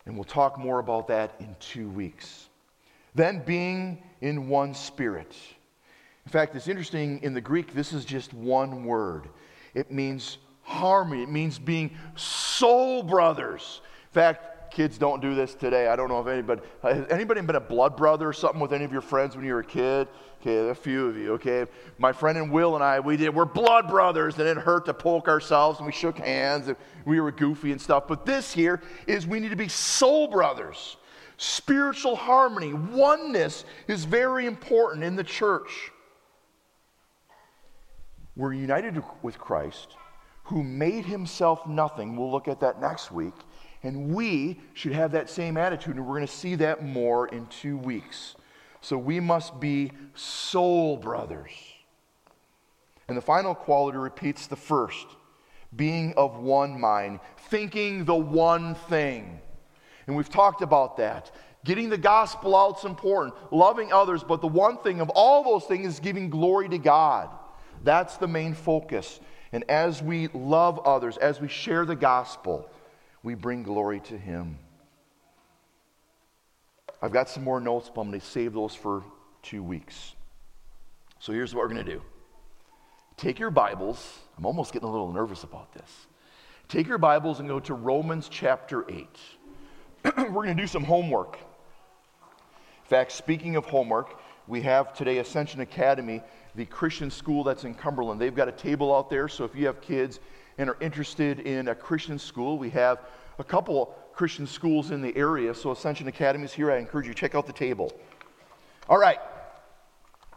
[0.06, 2.50] And we'll talk more about that in two weeks.
[3.14, 5.34] Then being in one spirit.
[6.26, 9.30] In fact, it's interesting in the Greek, this is just one word.
[9.74, 13.80] It means harmony, it means being soul brothers.
[14.10, 15.88] In fact, kids don't do this today.
[15.88, 18.86] I don't know if anybody has anybody been a blood brother or something with any
[18.86, 20.08] of your friends when you were a kid.
[20.42, 21.34] Okay, a few of you.
[21.34, 21.66] Okay,
[21.98, 23.34] my friend and Will and I, we did.
[23.34, 27.20] We're blood brothers, and it hurt to poke ourselves, and we shook hands, and we
[27.20, 28.08] were goofy and stuff.
[28.08, 30.98] But this here is we need to be soul brothers.
[31.38, 35.92] Spiritual harmony, oneness is very important in the church.
[38.36, 39.96] We're united with Christ,
[40.44, 42.16] who made himself nothing.
[42.16, 43.34] We'll look at that next week
[43.86, 47.46] and we should have that same attitude, and we're going to see that more in
[47.48, 48.36] two weeks.
[48.82, 51.52] So we must be soul brothers.
[53.08, 55.08] And the final quality repeats the first
[55.76, 57.20] being of one mind,
[57.50, 59.40] thinking the one thing.
[60.08, 61.32] And we've talked about that.
[61.64, 65.66] Getting the gospel out is important, loving others, but the one thing of all those
[65.66, 67.30] things is giving glory to God.
[67.84, 69.20] That's the main focus.
[69.52, 72.70] And as we love others, as we share the gospel,
[73.26, 74.60] we bring glory to Him.
[77.02, 79.04] I've got some more notes, but I'm going to save those for
[79.42, 80.14] two weeks.
[81.20, 82.02] So here's what we're going to do
[83.18, 84.20] take your Bibles.
[84.38, 86.08] I'm almost getting a little nervous about this.
[86.68, 89.08] Take your Bibles and go to Romans chapter 8.
[90.18, 91.38] we're going to do some homework.
[91.38, 96.22] In fact, speaking of homework, we have today Ascension Academy,
[96.54, 98.22] the Christian school that's in Cumberland.
[98.22, 100.20] They've got a table out there, so if you have kids,
[100.58, 103.00] and are interested in a Christian school, we have
[103.40, 105.54] a couple Christian schools in the area.
[105.54, 106.72] So Ascension Academy is here.
[106.72, 107.92] I encourage you to check out the table.
[108.88, 109.20] All right.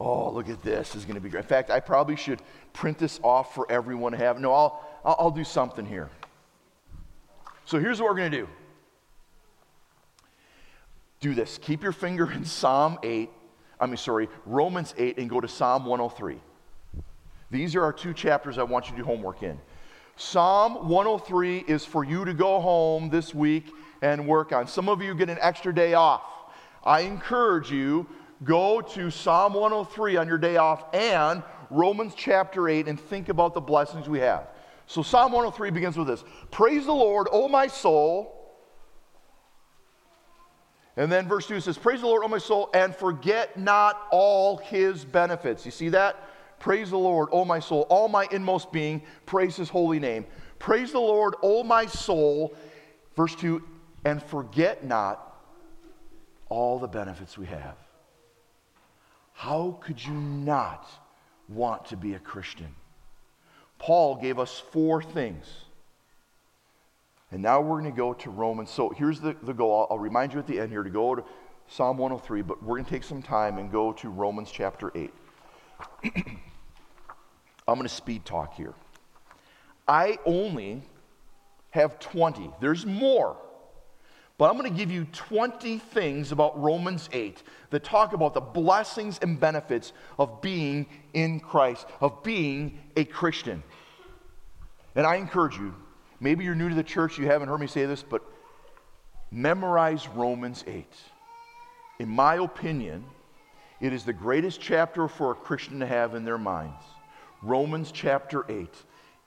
[0.00, 0.90] Oh, look at this.
[0.90, 1.42] this is going to be great.
[1.42, 2.40] In fact, I probably should
[2.72, 4.40] print this off for everyone to have.
[4.40, 6.08] No, I'll, I'll, I'll do something here.
[7.64, 8.48] So here's what we're going to do.
[11.20, 11.58] Do this.
[11.58, 13.28] Keep your finger in Psalm 8.
[13.80, 16.40] I mean, sorry, Romans 8 and go to Psalm 103.
[17.50, 19.58] These are our two chapters I want you to do homework in.
[20.20, 24.66] Psalm 103 is for you to go home this week and work on.
[24.66, 26.22] Some of you get an extra day off.
[26.84, 28.04] I encourage you
[28.42, 33.54] go to Psalm 103 on your day off and Romans chapter 8 and think about
[33.54, 34.48] the blessings we have.
[34.88, 36.24] So Psalm 103 begins with this.
[36.50, 38.34] Praise the Lord, O my soul.
[40.96, 44.56] And then verse 2 says, Praise the Lord, O my soul, and forget not all
[44.56, 45.64] his benefits.
[45.64, 46.27] You see that?
[46.58, 50.26] Praise the Lord, O my soul, all my inmost being, praise his holy name.
[50.58, 52.54] Praise the Lord, O my soul.
[53.16, 53.62] Verse 2
[54.04, 55.36] and forget not
[56.48, 57.76] all the benefits we have.
[59.34, 60.88] How could you not
[61.48, 62.74] want to be a Christian?
[63.78, 65.46] Paul gave us four things.
[67.30, 68.70] And now we're going to go to Romans.
[68.70, 69.86] So here's the, the goal.
[69.90, 71.22] I'll, I'll remind you at the end here to go to
[71.68, 75.12] Psalm 103, but we're going to take some time and go to Romans chapter 8.
[77.68, 78.72] I'm going to speed talk here.
[79.86, 80.82] I only
[81.70, 82.50] have 20.
[82.60, 83.36] There's more.
[84.38, 88.40] But I'm going to give you 20 things about Romans 8 that talk about the
[88.40, 93.62] blessings and benefits of being in Christ, of being a Christian.
[94.94, 95.74] And I encourage you,
[96.20, 98.22] maybe you're new to the church, you haven't heard me say this, but
[99.30, 100.86] memorize Romans 8.
[101.98, 103.04] In my opinion,
[103.80, 106.82] it is the greatest chapter for a Christian to have in their minds.
[107.42, 108.68] Romans chapter 8.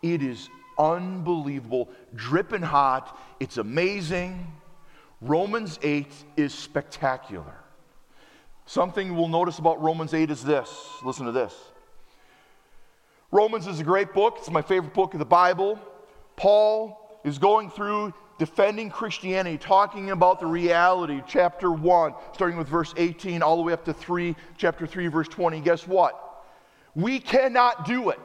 [0.02, 4.52] It is unbelievable, dripping hot, it's amazing.
[5.22, 7.56] Romans 8 is spectacular.
[8.66, 10.70] Something we'll notice about Romans 8 is this.
[11.04, 11.54] Listen to this.
[13.32, 15.80] Romans is a great book, it's my favorite book of the Bible.
[16.36, 22.94] Paul is going through defending Christianity, talking about the reality, chapter 1, starting with verse
[22.98, 25.62] 18, all the way up to 3, chapter 3, verse 20.
[25.62, 26.31] Guess what?
[26.96, 28.20] We cannot do it.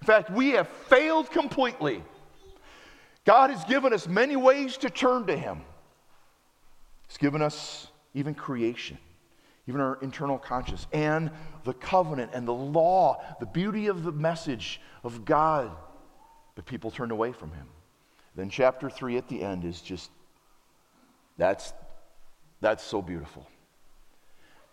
[0.00, 2.02] In fact, we have failed completely.
[3.24, 5.62] God has given us many ways to turn to Him.
[7.06, 8.98] He's given us even creation,
[9.66, 11.30] even our internal conscience, and
[11.64, 15.70] the covenant and the law, the beauty of the message of God.
[16.54, 17.66] But people turned away from him.
[18.36, 20.10] Then chapter 3 at the end is just
[21.36, 21.72] that's
[22.60, 23.46] that's so beautiful.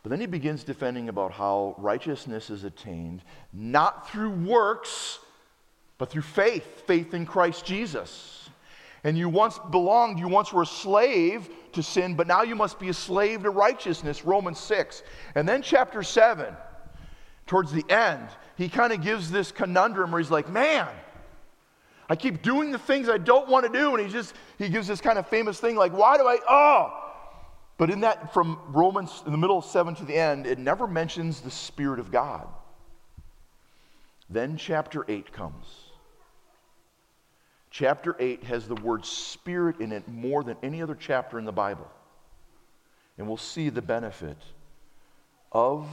[0.07, 5.19] But then he begins defending about how righteousness is attained not through works,
[5.97, 8.49] but through faith, faith in Christ Jesus.
[9.03, 12.79] And you once belonged, you once were a slave to sin, but now you must
[12.79, 15.03] be a slave to righteousness, Romans 6.
[15.35, 16.55] And then chapter 7,
[17.45, 20.87] towards the end, he kind of gives this conundrum where he's like, man,
[22.07, 23.93] I keep doing the things I don't want to do.
[23.93, 27.03] And he just, he gives this kind of famous thing like, why do I, oh.
[27.77, 30.87] But in that, from Romans, in the middle of 7 to the end, it never
[30.87, 32.47] mentions the Spirit of God.
[34.29, 35.65] Then chapter 8 comes.
[37.69, 41.51] Chapter 8 has the word spirit in it more than any other chapter in the
[41.51, 41.87] Bible.
[43.17, 44.37] And we'll see the benefit
[45.51, 45.87] of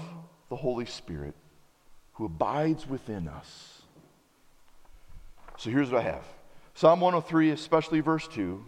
[0.48, 1.34] the Holy Spirit
[2.14, 3.82] who abides within us.
[5.58, 6.24] So here's what I have
[6.74, 8.64] Psalm 103, especially verse 2.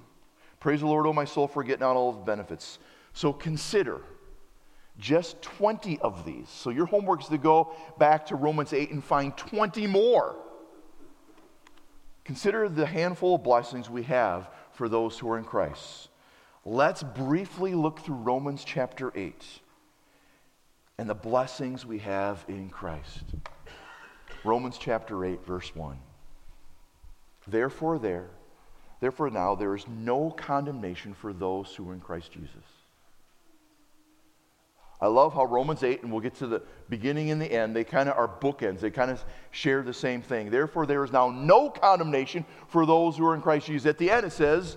[0.61, 2.79] Praise the Lord, O my soul, for getting out all of the benefits.
[3.17, 4.01] So consider
[4.99, 6.49] just 20 of these.
[6.49, 10.37] So your homework is to go back to Romans 8 and find 20 more
[12.27, 16.09] Consider the handful of blessings we have for those who are in Christ.
[16.64, 19.45] Let's briefly look through Romans chapter 8
[20.99, 23.23] and the blessings we have in Christ.
[24.43, 25.97] Romans chapter 8, verse 1.
[27.47, 28.31] Therefore, there,
[28.99, 32.76] therefore now there is no condemnation for those who are in Christ Jesus.
[35.01, 37.84] I love how Romans 8, and we'll get to the beginning and the end, they
[37.84, 38.80] kind of are bookends.
[38.80, 40.51] They kind of share the same thing.
[40.51, 43.86] Therefore, there is now no condemnation for those who are in Christ Jesus.
[43.86, 44.76] At the end, it says,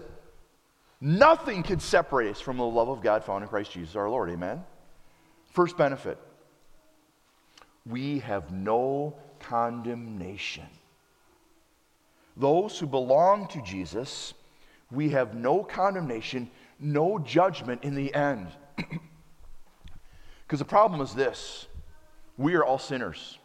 [1.02, 4.30] Nothing can separate us from the love of God found in Christ Jesus our Lord.
[4.30, 4.64] Amen?
[5.52, 6.18] First benefit
[7.86, 10.68] we have no condemnation.
[12.38, 14.34] Those who belong to Jesus,
[14.92, 16.50] we have no condemnation,
[16.80, 18.48] no judgment in the end.
[20.50, 21.68] Because the problem is this
[22.36, 23.38] we are all sinners.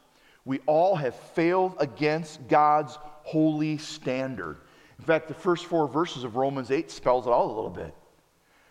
[0.47, 4.57] We all have failed against God's holy standard.
[4.99, 7.95] In fact, the first four verses of Romans 8 spells it out a little bit.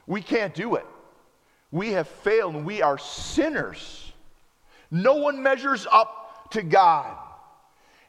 [0.08, 0.86] We can't do it.
[1.72, 4.14] We have failed and we are sinners.
[4.90, 7.16] No one measures up to God.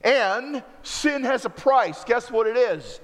[0.00, 2.02] And sin has a price.
[2.04, 3.00] Guess what it is?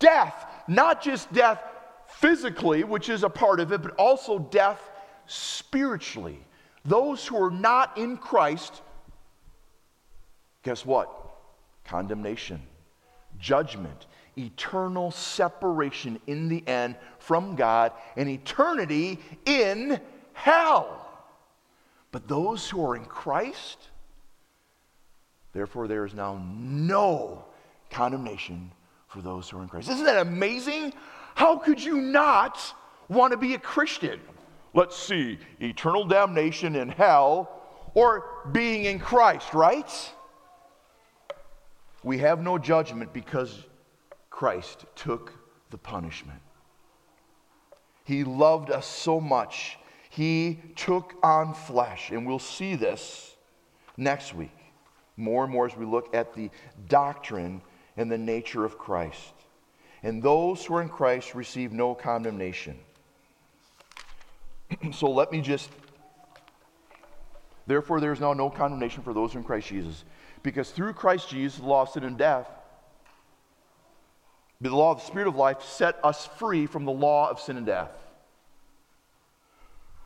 [0.00, 0.46] Death.
[0.66, 1.62] Not just death
[2.06, 4.90] physically, which is a part of it, but also death
[5.26, 6.40] spiritually.
[6.84, 8.82] Those who are not in Christ,
[10.62, 11.10] guess what?
[11.84, 12.62] Condemnation,
[13.38, 14.06] judgment,
[14.36, 20.00] eternal separation in the end from God, and eternity in
[20.32, 21.04] hell.
[22.12, 23.78] But those who are in Christ,
[25.52, 27.44] therefore, there is now no
[27.90, 28.70] condemnation
[29.08, 29.90] for those who are in Christ.
[29.90, 30.92] Isn't that amazing?
[31.34, 32.58] How could you not
[33.08, 34.20] want to be a Christian?
[34.78, 37.50] Let's see, eternal damnation in hell
[37.94, 39.90] or being in Christ, right?
[42.04, 43.64] We have no judgment because
[44.30, 45.32] Christ took
[45.70, 46.38] the punishment.
[48.04, 49.78] He loved us so much,
[50.10, 52.10] He took on flesh.
[52.12, 53.34] And we'll see this
[53.96, 54.56] next week
[55.16, 56.50] more and more as we look at the
[56.88, 57.62] doctrine
[57.96, 59.34] and the nature of Christ.
[60.04, 62.78] And those who are in Christ receive no condemnation.
[64.92, 65.70] so let me just.
[67.66, 70.04] Therefore, there is now no condemnation for those in Christ Jesus.
[70.42, 72.48] Because through Christ Jesus, the law of sin and death
[74.60, 77.56] The law of the Spirit of life set us free from the law of sin
[77.56, 77.90] and death.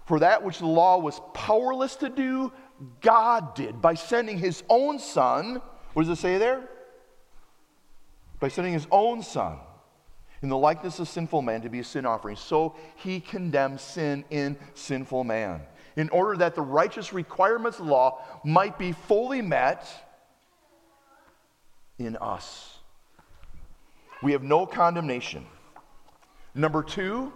[0.07, 2.53] For that which the law was powerless to do,
[3.01, 5.63] God did by sending his own Son.
[5.93, 6.69] What does it say there?
[8.41, 9.59] By sending his own Son
[10.43, 12.37] in the likeness of sinful man to be a sin offering.
[12.37, 15.63] So he condemns sin in sinful man,
[15.97, 19.89] in order that the righteous requirements of the law might be fully met
[21.99, 22.79] in us.
[24.23, 25.47] We have no condemnation.
[26.55, 27.33] Number two,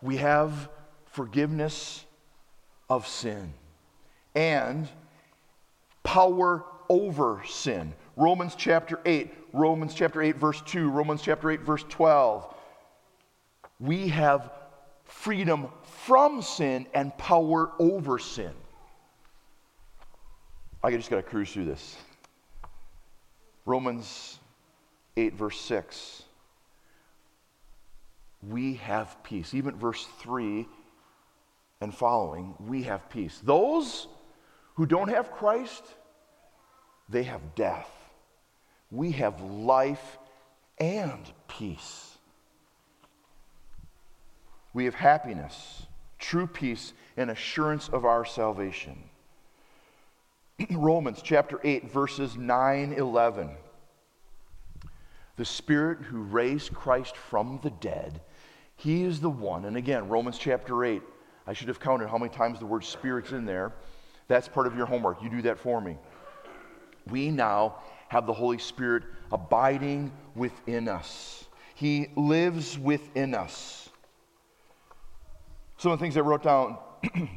[0.00, 0.68] we have
[1.06, 2.04] forgiveness
[2.88, 3.52] of sin
[4.34, 4.88] and
[6.02, 7.92] power over sin.
[8.16, 12.54] Romans chapter 8, Romans chapter 8, verse 2, Romans chapter 8, verse 12.
[13.80, 14.50] We have
[15.04, 15.68] freedom
[16.04, 18.52] from sin and power over sin.
[20.82, 21.96] I just got to cruise through this.
[23.64, 24.38] Romans
[25.16, 26.22] 8, verse 6.
[28.48, 29.54] We have peace.
[29.54, 30.66] Even verse 3
[31.80, 33.40] and following, we have peace.
[33.42, 34.08] Those
[34.74, 35.82] who don't have Christ,
[37.08, 37.90] they have death.
[38.90, 40.18] We have life
[40.78, 42.16] and peace.
[44.72, 45.86] We have happiness,
[46.18, 48.96] true peace, and assurance of our salvation.
[50.70, 53.50] Romans chapter 8, verses 9, 11.
[55.36, 58.20] The Spirit who raised Christ from the dead,
[58.76, 59.64] He is the one.
[59.66, 61.02] And again, Romans chapter 8,
[61.46, 63.72] I should have counted how many times the word Spirit's in there.
[64.26, 65.22] That's part of your homework.
[65.22, 65.96] You do that for me.
[67.08, 67.76] We now
[68.08, 71.44] have the Holy Spirit abiding within us,
[71.74, 73.88] He lives within us.
[75.76, 76.78] Some of the things I wrote down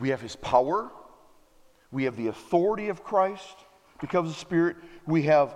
[0.00, 0.90] we have His power,
[1.92, 3.56] we have the authority of Christ
[4.00, 4.76] because of the Spirit,
[5.06, 5.54] we have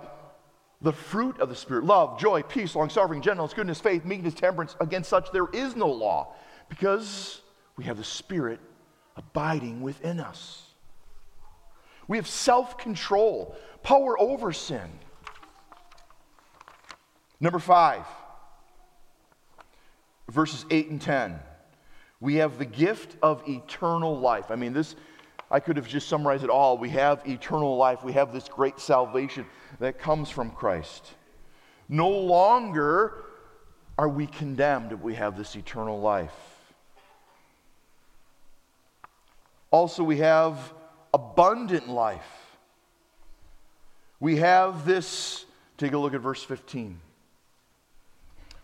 [0.81, 4.75] the fruit of the Spirit love, joy, peace, long suffering, gentleness, goodness, faith, meekness, temperance.
[4.79, 6.33] Against such there is no law
[6.69, 7.41] because
[7.75, 8.59] we have the Spirit
[9.17, 10.64] abiding within us.
[12.07, 14.99] We have self control, power over sin.
[17.39, 18.05] Number five,
[20.29, 21.39] verses 8 and 10.
[22.21, 24.49] We have the gift of eternal life.
[24.49, 24.95] I mean, this,
[25.51, 26.77] I could have just summarized it all.
[26.77, 28.03] We have eternal life.
[28.03, 29.45] We have this great salvation
[29.79, 31.11] that comes from Christ.
[31.89, 33.25] No longer
[33.97, 36.33] are we condemned if we have this eternal life.
[39.71, 40.73] Also, we have
[41.35, 42.55] abundant life.
[44.21, 45.43] We have this,
[45.77, 47.01] take a look at verse 15.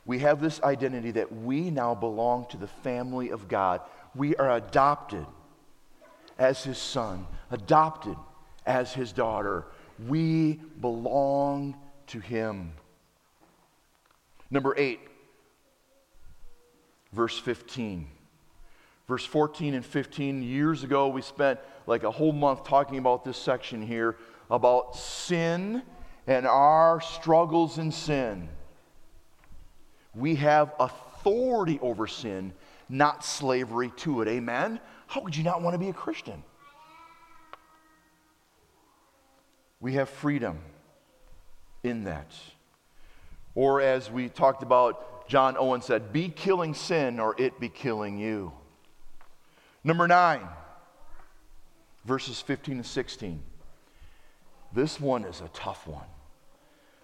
[0.05, 3.81] We have this identity that we now belong to the family of God.
[4.15, 5.25] We are adopted
[6.39, 8.15] as his son, adopted
[8.65, 9.65] as his daughter.
[10.07, 11.75] We belong
[12.07, 12.71] to him.
[14.49, 15.01] Number eight,
[17.11, 18.07] verse 15.
[19.11, 23.35] Verse 14 and 15, years ago, we spent like a whole month talking about this
[23.35, 24.15] section here
[24.49, 25.83] about sin
[26.27, 28.47] and our struggles in sin.
[30.15, 32.53] We have authority over sin,
[32.87, 34.29] not slavery to it.
[34.29, 34.79] Amen?
[35.07, 36.41] How could you not want to be a Christian?
[39.81, 40.57] We have freedom
[41.83, 42.31] in that.
[43.55, 48.17] Or as we talked about, John Owen said, be killing sin or it be killing
[48.17, 48.53] you.
[49.83, 50.47] Number nine,
[52.05, 53.41] verses 15 and 16.
[54.73, 56.05] This one is a tough one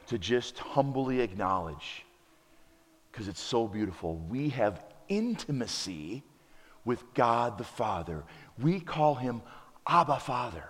[0.07, 2.05] to just humbly acknowledge
[3.11, 4.17] because it's so beautiful.
[4.29, 6.23] We have intimacy
[6.85, 8.23] with God the Father.
[8.59, 9.41] We call him
[9.87, 10.63] Abba Father.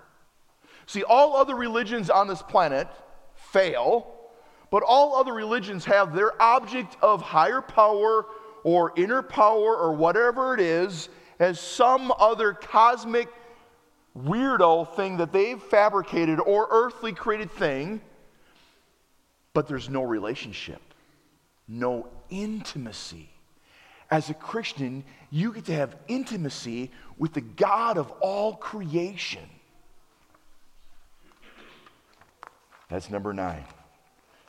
[0.86, 2.88] See, all other religions on this planet
[3.36, 4.16] fail,
[4.72, 8.26] but all other religions have their object of higher power
[8.64, 11.10] or inner power or whatever it is
[11.40, 13.30] as some other cosmic
[14.18, 18.02] weirdo thing that they've fabricated or earthly created thing,
[19.54, 20.82] but there's no relationship,
[21.68, 23.30] no intimacy.
[24.10, 29.48] As a Christian, you get to have intimacy with the God of all creation.
[32.90, 33.66] That's number nine.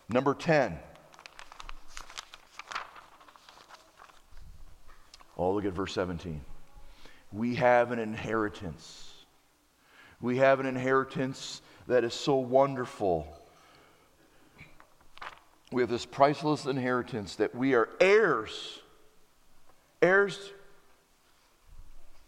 [0.09, 0.78] Number 10.
[5.36, 6.41] Oh, look at verse 17.
[7.33, 9.09] We have an inheritance
[10.20, 13.26] we have an inheritance that is so wonderful.
[15.70, 18.81] We have this priceless inheritance that we are heirs,
[20.03, 20.53] heirs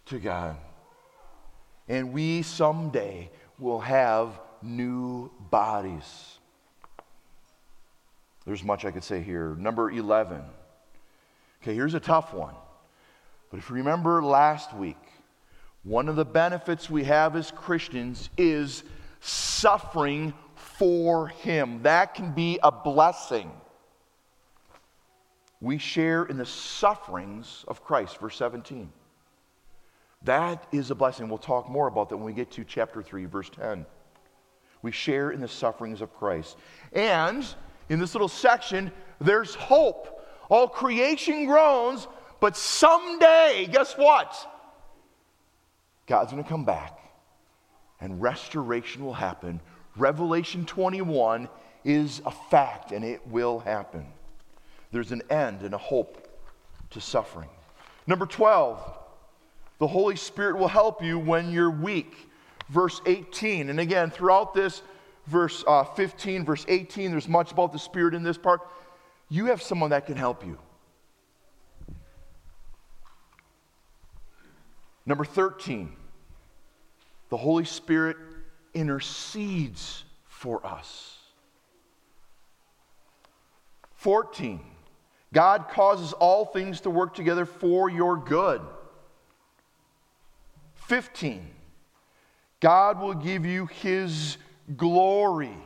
[0.07, 0.57] to God.
[1.89, 6.39] And we someday will have new bodies.
[8.47, 9.57] There's much I could say here.
[9.59, 10.43] Number 11.
[11.63, 12.55] Okay, here's a tough one.
[13.51, 14.97] But if you remember last week,
[15.83, 18.85] one of the benefits we have as Christians is
[19.21, 21.83] suffering for Him.
[21.83, 23.51] That can be a blessing.
[25.61, 28.91] We share in the sufferings of Christ, verse 17.
[30.23, 31.29] That is a blessing.
[31.29, 33.85] We'll talk more about that when we get to chapter 3, verse 10.
[34.83, 36.57] We share in the sufferings of Christ.
[36.93, 37.47] And
[37.89, 40.25] in this little section, there's hope.
[40.49, 42.09] All creation groans,
[42.41, 44.35] but someday, guess what?
[46.07, 46.99] God's going to come back
[48.01, 49.61] and restoration will happen.
[49.97, 51.49] Revelation 21
[51.85, 54.07] is a fact and it will happen.
[54.93, 56.27] There's an end and a hope
[56.91, 57.49] to suffering.
[58.07, 58.81] Number 12,
[59.79, 62.29] the Holy Spirit will help you when you're weak.
[62.71, 63.71] Verse 18.
[63.71, 64.83] And again, throughout this,
[65.27, 68.61] verse uh, 15, verse 18, there's much about the Spirit in this part.
[69.29, 70.59] You have someone that can help you.
[75.07, 75.93] Number 13,
[77.31, 78.17] the Holy Spirit
[78.75, 81.19] intercedes for us.
[83.95, 84.61] 14,
[85.33, 88.61] God causes all things to work together for your good.
[90.75, 91.47] 15,
[92.61, 94.39] God will give you His
[94.77, 95.57] glory.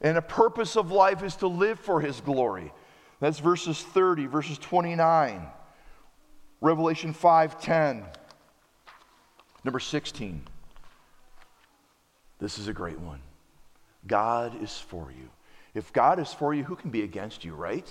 [0.00, 2.72] And a purpose of life is to live for His glory.
[3.20, 5.46] That's verses 30, verses 29.
[6.60, 8.04] Revelation 5:10.
[9.64, 10.46] Number 16.
[12.38, 13.20] This is a great one.
[14.06, 15.30] God is for you.
[15.74, 17.88] If God is for you, who can be against you, right?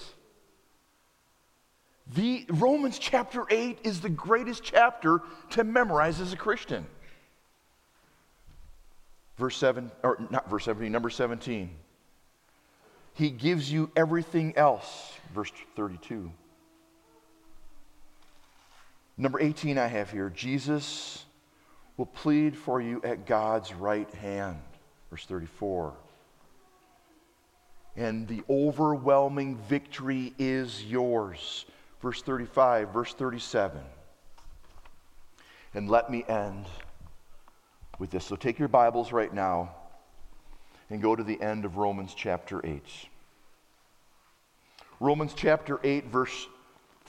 [2.08, 6.86] The Romans chapter 8 is the greatest chapter to memorize as a Christian.
[9.38, 11.76] Verse 7 or not verse 17, number 17.
[13.14, 16.32] He gives you everything else, verse 32.
[19.18, 21.24] Number 18, I have here Jesus
[21.98, 24.60] will plead for you at God's right hand.
[25.10, 25.94] Verse 34.
[27.96, 31.66] And the overwhelming victory is yours.
[32.02, 33.80] Verse 35, verse 37.
[35.74, 36.66] And let me end
[37.98, 38.26] with this.
[38.26, 39.74] So take your Bibles right now
[40.90, 42.84] and go to the end of Romans chapter 8.
[45.00, 46.48] Romans chapter 8, verse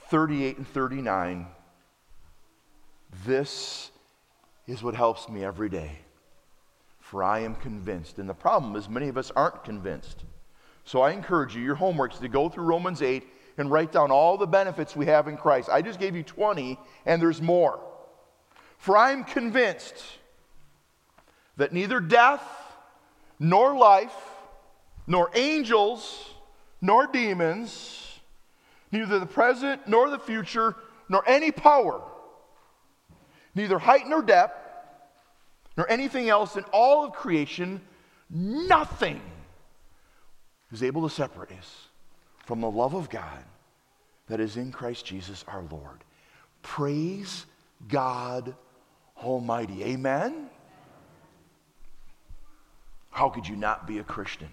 [0.09, 1.47] 38 and 39
[3.25, 3.91] this
[4.67, 5.99] is what helps me every day.
[6.99, 8.19] For I am convinced.
[8.19, 10.25] And the problem is, many of us aren't convinced.
[10.83, 13.25] So I encourage you, your homework is to go through Romans 8
[13.57, 15.69] and write down all the benefits we have in Christ.
[15.69, 17.79] I just gave you 20, and there's more.
[18.77, 20.03] For I am convinced
[21.55, 22.43] that neither death,
[23.39, 24.15] nor life,
[25.07, 26.29] nor angels,
[26.81, 28.19] nor demons,
[28.91, 30.75] neither the present, nor the future,
[31.09, 32.01] nor any power
[33.57, 34.55] neither height nor depth,
[35.75, 37.81] nor anything else in all of creation,
[38.29, 39.19] nothing
[40.71, 41.87] is able to separate us
[42.45, 43.43] from the love of God
[44.27, 46.03] that is in Christ Jesus our Lord.
[46.61, 47.45] Praise
[47.87, 48.55] God
[49.17, 49.83] Almighty.
[49.83, 50.49] Amen?
[53.09, 54.49] How could you not be a Christian?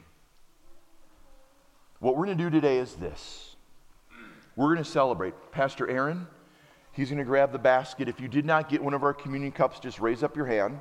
[2.01, 3.57] What we're going to do today is this.
[4.57, 5.35] We're going to celebrate.
[5.53, 6.27] Pastor Aaron
[6.95, 8.09] He's going to grab the basket.
[8.09, 10.81] If you did not get one of our communion cups, just raise up your hand.